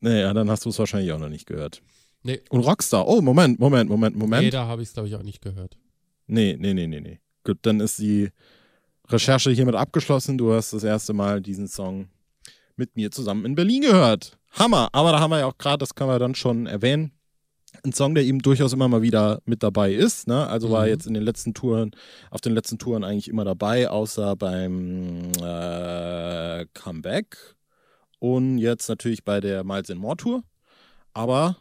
Naja, 0.00 0.34
dann 0.34 0.50
hast 0.50 0.66
du 0.66 0.68
es 0.68 0.78
wahrscheinlich 0.78 1.12
auch 1.12 1.18
noch 1.18 1.30
nicht 1.30 1.46
gehört. 1.46 1.80
Nee. 2.22 2.40
Und 2.50 2.60
Rockstar, 2.60 3.08
oh, 3.08 3.22
Moment, 3.22 3.58
Moment, 3.58 3.88
Moment, 3.88 4.14
Moment. 4.16 4.42
Nee, 4.42 4.50
da 4.50 4.66
habe 4.66 4.82
ich 4.82 4.88
es, 4.88 4.94
glaube 4.94 5.08
ich, 5.08 5.14
auch 5.14 5.22
nicht 5.22 5.40
gehört. 5.40 5.78
Nee, 6.26 6.56
nee, 6.60 6.74
nee, 6.74 6.86
nee, 6.86 7.00
nee. 7.00 7.20
Gut, 7.44 7.58
dann 7.62 7.80
ist 7.80 7.98
die 7.98 8.30
Recherche 9.08 9.50
hiermit 9.50 9.74
abgeschlossen. 9.74 10.36
Du 10.36 10.52
hast 10.52 10.74
das 10.74 10.84
erste 10.84 11.14
Mal 11.14 11.40
diesen 11.40 11.66
Song 11.66 12.08
mit 12.80 12.96
mir 12.96 13.10
zusammen 13.12 13.44
in 13.44 13.54
Berlin 13.54 13.82
gehört. 13.82 14.36
Hammer. 14.58 14.88
Aber 14.92 15.12
da 15.12 15.20
haben 15.20 15.30
wir 15.30 15.38
ja 15.38 15.46
auch 15.46 15.58
gerade, 15.58 15.78
das 15.78 15.94
können 15.94 16.10
wir 16.10 16.18
dann 16.18 16.34
schon 16.34 16.66
erwähnen, 16.66 17.12
ein 17.84 17.92
Song, 17.92 18.16
der 18.16 18.24
eben 18.24 18.40
durchaus 18.40 18.72
immer 18.72 18.88
mal 18.88 19.00
wieder 19.02 19.40
mit 19.44 19.62
dabei 19.62 19.92
ist. 19.92 20.26
Ne? 20.26 20.44
Also 20.48 20.70
war 20.72 20.82
Mhm. 20.84 20.88
jetzt 20.88 21.06
in 21.06 21.14
den 21.14 21.22
letzten 21.22 21.54
Touren, 21.54 21.92
auf 22.30 22.40
den 22.40 22.52
letzten 22.52 22.78
Touren 22.78 23.04
eigentlich 23.04 23.28
immer 23.28 23.44
dabei, 23.44 23.88
außer 23.88 24.34
beim 24.34 25.30
äh, 25.40 26.66
Comeback 26.74 27.36
und 28.18 28.58
jetzt 28.58 28.88
natürlich 28.88 29.24
bei 29.24 29.40
der 29.40 29.62
Miles 29.62 29.88
in 29.88 29.98
More 29.98 30.16
Tour. 30.16 30.42
Aber 31.14 31.56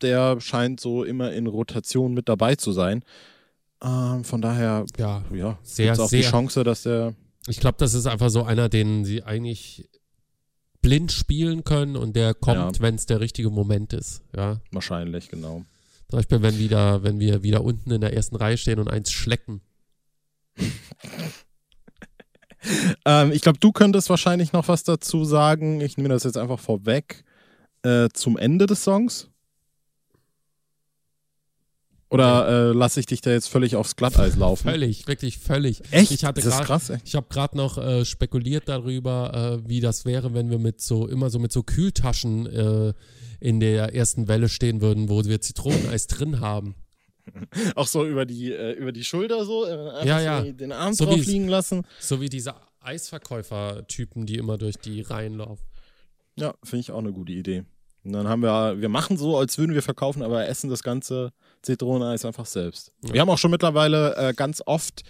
der 0.00 0.40
scheint 0.40 0.80
so 0.80 1.04
immer 1.04 1.32
in 1.32 1.46
Rotation 1.46 2.14
mit 2.14 2.28
dabei 2.28 2.54
zu 2.56 2.72
sein. 2.72 3.04
Ähm, 3.82 4.24
von 4.24 4.40
daher, 4.40 4.86
Ja, 4.98 5.22
ja, 5.32 5.58
Sehr, 5.62 5.92
auch 6.00 6.08
die 6.08 6.22
sehr. 6.22 6.30
Chance, 6.30 6.64
dass 6.64 6.82
der. 6.84 7.14
ich 7.46 7.60
glaube, 7.60 7.76
das 7.78 7.92
ist 7.94 8.06
einfach 8.06 8.30
so 8.30 8.42
einer, 8.42 8.68
den 8.70 9.04
sie 9.04 9.22
eigentlich 9.22 9.88
blind 10.84 11.10
spielen 11.12 11.64
können 11.64 11.96
und 11.96 12.14
der 12.14 12.34
kommt, 12.34 12.76
Ja. 12.76 12.82
wenn 12.82 12.94
es 12.94 13.06
der 13.06 13.18
richtige 13.20 13.50
Moment 13.50 13.92
ist. 13.92 14.22
Ja. 14.36 14.60
Wahrscheinlich, 14.70 15.28
genau. 15.30 15.64
Zum 16.10 16.18
Beispiel, 16.18 16.42
wenn, 16.42 16.58
wieder, 16.58 17.02
wenn 17.02 17.18
wir 17.18 17.42
wieder 17.42 17.64
unten 17.64 17.90
in 17.90 18.00
der 18.02 18.12
ersten 18.12 18.36
Reihe 18.36 18.58
stehen 18.58 18.78
und 18.78 18.88
eins 18.88 19.10
schlecken. 19.10 19.60
Ähm, 23.04 23.30
ich 23.32 23.42
glaube, 23.42 23.58
du 23.58 23.72
könntest 23.72 24.08
wahrscheinlich 24.08 24.54
noch 24.54 24.68
was 24.68 24.84
dazu 24.84 25.26
sagen. 25.26 25.82
Ich 25.82 25.98
nehme 25.98 26.08
das 26.08 26.24
jetzt 26.24 26.38
einfach 26.38 26.58
vorweg. 26.58 27.22
Äh, 27.82 28.08
zum 28.14 28.38
Ende 28.38 28.64
des 28.64 28.82
Songs. 28.82 29.28
Oder 32.14 32.70
äh, 32.70 32.72
lasse 32.72 33.00
ich 33.00 33.06
dich 33.06 33.20
da 33.20 33.30
jetzt 33.30 33.48
völlig 33.48 33.76
aufs 33.76 33.96
Glatteis 33.96 34.36
laufen? 34.36 34.68
Völlig, 34.68 35.06
wirklich 35.08 35.38
völlig. 35.38 35.82
Echt? 35.90 36.10
Ich 36.12 36.24
hatte 36.24 36.40
das 36.40 36.46
ist 36.46 36.56
grad- 36.58 36.66
krass, 36.66 36.90
ey. 36.90 36.98
Ich 37.04 37.14
habe 37.16 37.26
gerade 37.28 37.56
noch 37.56 37.76
äh, 37.76 38.04
spekuliert 38.04 38.68
darüber, 38.68 39.60
äh, 39.64 39.68
wie 39.68 39.80
das 39.80 40.04
wäre, 40.04 40.32
wenn 40.32 40.48
wir 40.50 40.58
mit 40.58 40.80
so 40.80 41.06
immer 41.08 41.28
so 41.30 41.38
mit 41.38 41.52
so 41.52 41.62
Kühltaschen 41.62 42.46
äh, 42.46 42.92
in 43.40 43.58
der 43.60 43.94
ersten 43.94 44.28
Welle 44.28 44.48
stehen 44.48 44.80
würden, 44.80 45.08
wo 45.08 45.24
wir 45.24 45.40
Zitroneneis 45.40 46.06
drin 46.06 46.40
haben. 46.40 46.76
Auch 47.74 47.86
so 47.86 48.06
über 48.06 48.26
die, 48.26 48.52
äh, 48.52 48.72
über 48.72 48.92
die 48.92 49.02
Schulter 49.04 49.44
so, 49.44 49.64
äh, 49.66 50.06
Ja, 50.06 50.20
ja. 50.20 50.42
den 50.42 50.72
Arm 50.72 50.94
So 50.94 51.06
drauf 51.06 51.16
liegen 51.24 51.48
lassen. 51.48 51.82
So 51.98 52.20
wie 52.20 52.28
diese 52.28 52.54
Eisverkäufer-Typen, 52.80 54.26
die 54.26 54.36
immer 54.36 54.58
durch 54.58 54.76
die 54.76 55.00
Reihen 55.02 55.34
laufen. 55.38 55.64
Ja, 56.36 56.54
finde 56.62 56.80
ich 56.80 56.90
auch 56.90 56.98
eine 56.98 57.12
gute 57.12 57.32
Idee. 57.32 57.64
Und 58.04 58.12
dann 58.12 58.28
haben 58.28 58.42
wir, 58.42 58.80
wir 58.80 58.88
machen 58.88 59.16
so, 59.16 59.36
als 59.38 59.56
würden 59.56 59.74
wir 59.74 59.82
verkaufen, 59.82 60.22
aber 60.22 60.46
essen 60.46 60.68
das 60.68 60.82
ganze 60.82 61.32
Zitroneneis 61.64 62.24
einfach 62.24 62.46
selbst. 62.46 62.92
Ja. 63.04 63.14
Wir 63.14 63.20
haben 63.20 63.30
auch 63.30 63.38
schon 63.38 63.50
mittlerweile 63.50 64.16
äh, 64.16 64.34
ganz 64.34 64.62
oft, 64.64 65.02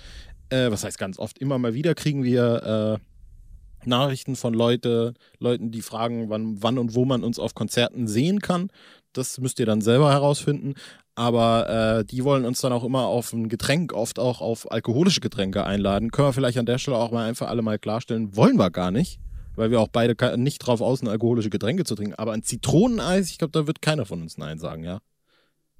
äh, 0.50 0.70
was 0.70 0.84
heißt 0.84 0.98
ganz 0.98 1.18
oft, 1.18 1.38
immer 1.38 1.58
mal 1.58 1.74
wieder 1.74 1.94
kriegen 1.94 2.24
wir 2.24 3.00
äh, 3.00 3.88
Nachrichten 3.88 4.36
von 4.36 4.54
Leute, 4.54 5.14
Leuten, 5.38 5.70
die 5.70 5.82
fragen, 5.82 6.30
wann, 6.30 6.62
wann 6.62 6.78
und 6.78 6.94
wo 6.94 7.04
man 7.04 7.22
uns 7.22 7.38
auf 7.38 7.54
Konzerten 7.54 8.08
sehen 8.08 8.40
kann. 8.40 8.70
Das 9.12 9.38
müsst 9.38 9.60
ihr 9.60 9.66
dann 9.66 9.82
selber 9.82 10.10
herausfinden. 10.10 10.74
Aber 11.16 12.00
äh, 12.00 12.04
die 12.04 12.24
wollen 12.24 12.44
uns 12.44 12.60
dann 12.60 12.72
auch 12.72 12.82
immer 12.82 13.06
auf 13.06 13.32
ein 13.32 13.48
Getränk, 13.48 13.92
oft 13.92 14.18
auch 14.18 14.40
auf 14.40 14.72
alkoholische 14.72 15.20
Getränke 15.20 15.64
einladen. 15.64 16.10
Können 16.10 16.28
wir 16.28 16.32
vielleicht 16.32 16.58
an 16.58 16.66
der 16.66 16.78
Stelle 16.78 16.96
auch 16.96 17.12
mal 17.12 17.28
einfach 17.28 17.48
alle 17.48 17.62
mal 17.62 17.78
klarstellen, 17.78 18.34
wollen 18.36 18.56
wir 18.56 18.70
gar 18.70 18.90
nicht 18.90 19.20
weil 19.56 19.70
wir 19.70 19.80
auch 19.80 19.88
beide 19.88 20.38
nicht 20.38 20.58
drauf 20.58 20.80
sind, 20.98 21.08
alkoholische 21.08 21.50
Getränke 21.50 21.84
zu 21.84 21.94
trinken. 21.94 22.14
Aber 22.14 22.32
ein 22.32 22.42
Zitroneneis, 22.42 23.30
ich 23.30 23.38
glaube, 23.38 23.52
da 23.52 23.66
wird 23.66 23.82
keiner 23.82 24.06
von 24.06 24.22
uns 24.22 24.38
Nein 24.38 24.58
sagen, 24.58 24.84
ja. 24.84 25.00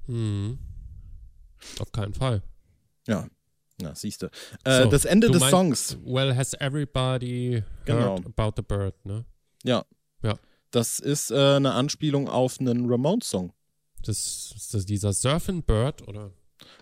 Hm. 0.06 0.58
Auf 1.78 1.90
keinen 1.92 2.14
Fall. 2.14 2.42
Ja, 3.06 3.26
na, 3.80 3.94
siehst 3.94 4.22
du. 4.22 4.26
Äh, 4.64 4.82
So, 4.84 4.90
das 4.90 5.04
Ende 5.04 5.28
des 5.30 5.40
meinst- 5.40 5.50
Songs, 5.50 5.98
Well, 6.04 6.34
has 6.36 6.54
everybody 6.54 7.62
Genau. 7.84 8.16
heard 8.16 8.26
about 8.26 8.52
the 8.56 8.62
bird, 8.62 8.94
ne? 9.04 9.24
das 10.70 10.98
ist 10.98 11.30
äh, 11.30 11.54
eine 11.54 11.72
Anspielung 11.74 12.28
auf 12.28 12.58
einen 12.58 12.90
Ramones-Song. 12.90 13.52
Das 14.02 14.52
ist 14.56 14.74
das 14.74 14.84
dieser 14.84 15.12
Surfing 15.12 15.62
Bird, 15.62 16.06
oder? 16.08 16.32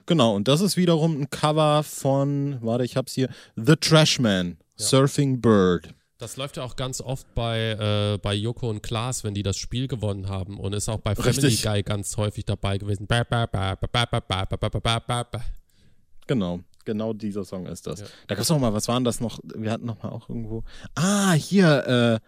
Genau, 0.07 0.35
und 0.35 0.49
das 0.49 0.63
ist 0.63 0.79
wiederum 0.79 1.21
ein 1.21 1.29
Cover 1.29 1.83
von, 1.83 2.57
warte, 2.63 2.85
ich 2.87 2.97
hab's 2.97 3.13
hier, 3.13 3.29
The 3.55 3.77
Trashman, 3.77 4.57
Ja. 4.79 4.87
Surfing 4.87 5.43
Bird. 5.43 5.95
Das 6.23 6.37
läuft 6.37 6.57
ja 6.57 6.63
auch 6.63 6.77
ganz 6.77 7.01
oft 7.01 7.35
bei, 7.35 7.73
äh, 7.73 8.17
bei 8.19 8.33
Joko 8.33 8.71
und 8.71 8.81
Klaas, 8.81 9.25
wenn 9.25 9.35
die 9.35 9.43
das 9.43 9.57
Spiel 9.57 9.89
gewonnen 9.89 10.29
haben 10.29 10.57
und 10.57 10.73
ist 10.73 10.89
auch 10.89 11.01
bei 11.01 11.17
Family 11.17 11.57
Guy 11.57 11.83
ganz 11.83 12.17
häufig 12.17 12.45
dabei 12.45 12.79
gewesen. 12.79 13.09
Genau, 16.29 16.61
genau 16.85 17.13
dieser 17.13 17.45
Song 17.45 17.67
ist 17.67 17.89
das. 17.89 18.03
Ja. 18.03 18.07
Da 18.29 18.37
gab 18.37 18.43
es 18.43 18.51
noch 18.51 18.61
mal, 18.61 18.73
was 18.73 18.87
waren 18.87 19.03
das 19.03 19.21
noch? 19.21 19.41
Wir 19.43 19.73
hatten 19.73 19.85
noch 19.85 20.01
mal 20.05 20.11
auch 20.11 20.29
irgendwo. 20.29 20.63
Ah, 20.95 21.33
hier 21.33 22.21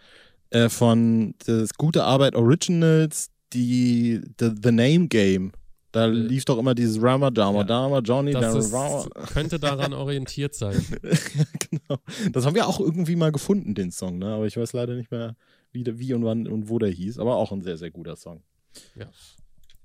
äh, 0.50 0.58
äh, 0.58 0.68
von 0.70 1.36
das 1.46 1.74
gute 1.74 2.02
Arbeit 2.02 2.34
Originals, 2.34 3.30
die 3.52 4.20
the, 4.40 4.50
the 4.60 4.72
Name 4.72 5.06
Game. 5.06 5.52
Da 5.94 6.06
lief 6.06 6.44
doch 6.44 6.58
immer 6.58 6.74
dieses 6.74 7.00
Rama 7.00 7.30
Dama 7.30 7.58
Ja. 7.60 7.64
Dama 7.64 8.00
Johnny 8.00 8.32
Das 8.32 8.70
Dama 8.70 9.02
ist, 9.04 9.14
könnte 9.32 9.60
daran 9.60 9.92
orientiert 9.94 10.52
sein. 10.56 10.84
genau. 11.70 12.00
Das 12.32 12.44
haben 12.44 12.56
wir 12.56 12.66
auch 12.66 12.80
irgendwie 12.80 13.14
mal 13.14 13.30
gefunden, 13.30 13.76
den 13.76 13.92
Song, 13.92 14.18
ne? 14.18 14.26
Aber 14.34 14.46
ich 14.46 14.56
weiß 14.56 14.72
leider 14.72 14.94
nicht 14.96 15.12
mehr, 15.12 15.36
wie, 15.70 15.84
wie 15.86 16.12
und 16.12 16.24
wann 16.24 16.48
und 16.48 16.68
wo 16.68 16.80
der 16.80 16.88
hieß. 16.90 17.20
Aber 17.20 17.36
auch 17.36 17.52
ein 17.52 17.62
sehr, 17.62 17.76
sehr 17.76 17.92
guter 17.92 18.16
Song. 18.16 18.42
Ja. 18.96 19.06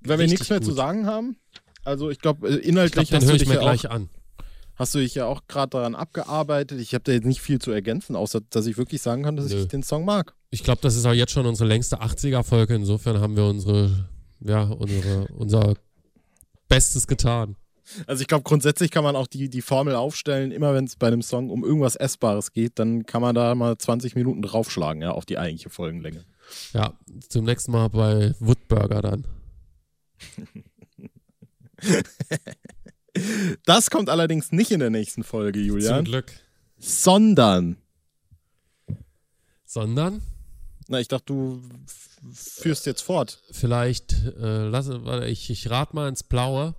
Wenn 0.01 0.17
wir 0.17 0.23
Richtig 0.23 0.31
nichts 0.39 0.49
mehr 0.49 0.59
gut. 0.59 0.67
zu 0.67 0.73
sagen 0.73 1.05
haben, 1.05 1.37
also 1.83 2.09
ich 2.09 2.17
glaube, 2.19 2.49
äh, 2.49 2.57
Ich 2.57 2.65
inhaltlich 2.65 3.09
den 3.09 3.17
hast, 3.17 3.23
du 3.23 3.27
höre 3.27 3.35
ich 3.35 3.39
dich 3.41 3.47
mir 3.49 3.55
ja 3.55 3.59
auch, 3.61 3.65
gleich 3.65 3.91
an. 3.91 4.09
hast 4.77 4.95
du 4.95 4.97
dich 4.97 5.13
ja 5.13 5.25
auch 5.27 5.41
gerade 5.47 5.69
daran 5.69 5.93
abgearbeitet. 5.93 6.81
Ich 6.81 6.95
habe 6.95 7.03
da 7.03 7.11
jetzt 7.11 7.25
nicht 7.27 7.41
viel 7.41 7.59
zu 7.59 7.69
ergänzen, 7.69 8.15
außer 8.15 8.41
dass 8.49 8.65
ich 8.65 8.77
wirklich 8.79 9.03
sagen 9.03 9.21
kann, 9.21 9.35
dass 9.35 9.49
Nö. 9.49 9.59
ich 9.59 9.67
den 9.67 9.83
Song 9.83 10.05
mag. 10.05 10.33
Ich 10.49 10.63
glaube, 10.63 10.81
das 10.81 10.95
ist 10.95 11.05
auch 11.05 11.13
jetzt 11.13 11.33
schon 11.33 11.45
unsere 11.45 11.69
längste 11.69 12.01
80er-Folge. 12.01 12.73
Insofern 12.73 13.19
haben 13.19 13.35
wir 13.35 13.45
unsere, 13.45 14.09
ja, 14.39 14.63
unsere, 14.63 15.27
unser 15.37 15.75
Bestes 16.69 17.07
getan. 17.07 17.55
Also 18.05 18.21
ich 18.21 18.27
glaube, 18.27 18.43
grundsätzlich 18.43 18.91
kann 18.91 19.03
man 19.03 19.15
auch 19.15 19.25
die, 19.27 19.49
die 19.49 19.61
Formel 19.63 19.95
aufstellen, 19.95 20.51
immer 20.51 20.73
wenn 20.75 20.85
es 20.85 20.95
bei 20.95 21.07
einem 21.07 21.23
Song 21.23 21.49
um 21.49 21.63
irgendwas 21.63 21.95
Essbares 21.95 22.53
geht, 22.53 22.77
dann 22.77 23.05
kann 23.05 23.21
man 23.21 23.33
da 23.33 23.55
mal 23.55 23.77
20 23.77 24.15
Minuten 24.15 24.43
draufschlagen, 24.43 25.01
ja, 25.01 25.11
auf 25.11 25.25
die 25.25 25.39
eigentliche 25.39 25.69
Folgenlänge. 25.71 26.23
Ja, 26.73 26.93
zum 27.27 27.45
nächsten 27.45 27.71
Mal 27.71 27.89
bei 27.89 28.33
Woodburger 28.39 29.01
dann. 29.01 29.25
Das 33.65 33.89
kommt 33.89 34.09
allerdings 34.09 34.51
nicht 34.51 34.71
in 34.71 34.79
der 34.79 34.91
nächsten 34.91 35.23
Folge, 35.23 35.59
Zum 35.59 35.67
Julian, 35.67 36.05
Glück. 36.05 36.31
sondern, 36.77 37.77
Sondern 39.65 40.21
na, 40.89 40.99
ich 40.99 41.07
dachte, 41.07 41.25
du 41.27 41.61
führst 42.33 42.85
jetzt 42.85 43.01
fort. 43.01 43.41
vielleicht, 43.51 44.11
äh, 44.13 44.67
lass, 44.67 44.89
ich, 45.27 45.49
ich 45.49 45.69
rate 45.69 45.95
mal 45.95 46.09
ins 46.09 46.23
Blaue. 46.23 46.75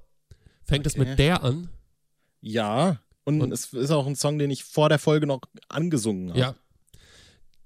Fängt 0.65 0.87
es 0.87 0.95
Okay. 0.95 1.05
mit 1.09 1.19
der 1.19 1.43
an? 1.43 1.69
Ja, 2.41 3.01
und, 3.25 3.41
Und- 3.41 3.53
es 3.53 3.73
ist 3.73 3.91
auch 3.91 4.07
ein 4.07 4.17
Song, 4.17 4.39
den 4.39 4.51
ich 4.51 4.65
vor 4.65 4.89
der 4.89 4.99
Folge 4.99 5.27
noch 5.27 5.41
angesungen 5.69 6.31
habe. 6.31 6.41
Ja. 6.41 6.55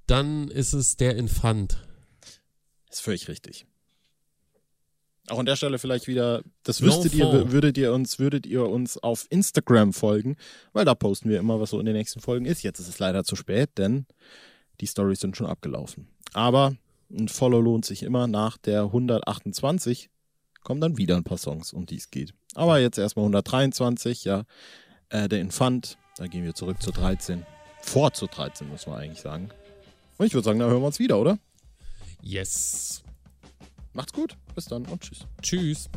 Dann 0.07 0.49
ist 0.49 0.73
es 0.75 0.97
der 0.97 1.17
Infant. 1.17 1.79
ist 2.91 3.01
völlig 3.01 3.27
richtig. 3.29 3.67
Auch 5.29 5.39
an 5.39 5.47
der 5.47 5.57
Stelle 5.57 5.79
vielleicht 5.79 6.07
wieder, 6.07 6.43
das 6.65 6.81
No 6.81 6.89
wüsstet 6.89 7.15
ihr, 7.15 7.25
Fond. 7.25 7.51
würdet 7.53 7.79
ihr 7.79 7.93
uns, 7.95 8.19
würdet 8.19 8.45
ihr 8.45 8.67
uns 8.69 8.99
auf 8.99 9.27
Instagram 9.31 9.95
folgen, 9.95 10.37
weil 10.75 10.85
da 10.85 10.95
posten 10.95 11.31
wir 11.31 11.39
immer, 11.39 11.59
was 11.61 11.71
so 11.71 11.81
in 11.81 11.87
den 11.87 11.95
nächsten 11.97 12.21
Folgen 12.21 12.45
ist. 12.45 12.63
Jetzt 12.63 12.79
ist 12.79 12.89
es 12.89 12.99
leider 12.99 13.25
zu 13.25 13.35
spät, 13.35 13.71
denn 13.79 14.05
die 14.81 14.87
Stories 14.87 15.21
sind 15.21 15.37
schon 15.37 15.47
abgelaufen. 15.47 16.09
Aber 16.33 16.77
ein 17.11 17.29
Follow 17.29 17.61
lohnt 17.61 17.85
sich 17.85 18.03
immer. 18.03 18.27
Nach 18.27 18.57
der 18.59 18.83
128 18.83 20.11
kommen 20.63 20.81
dann 20.81 20.99
wieder 20.99 21.17
ein 21.17 21.25
paar 21.25 21.39
Songs, 21.39 21.73
um 21.73 21.87
die 21.87 21.97
es 21.97 22.11
geht. 22.11 22.35
Aber 22.55 22.79
jetzt 22.79 22.99
erstmal 22.99 23.25
123, 23.25 24.25
ja. 24.25 24.45
Äh, 25.11 25.29
der 25.29 25.41
Infant, 25.41 25.99
da 26.17 26.27
gehen 26.27 26.45
wir 26.45 26.55
zurück 26.55 26.83
zu 26.83 26.91
13. 26.91 27.45
Vor 27.81 28.13
zu 28.13 28.27
13, 28.27 28.69
muss 28.69 28.87
man 28.87 28.99
eigentlich 28.99 29.21
sagen. 29.21 29.51
Und 30.17 30.27
ich 30.27 30.35
würde 30.35 30.45
sagen, 30.45 30.59
da 30.59 30.67
hören 30.67 30.81
wir 30.81 30.87
uns 30.87 30.99
wieder, 30.99 31.19
oder? 31.19 31.39
Yes. 32.23 33.03
Macht's 33.93 34.13
gut, 34.13 34.37
bis 34.55 34.65
dann 34.65 34.87
und 34.87 35.03
tschüss. 35.03 35.27
Tschüss. 35.43 35.91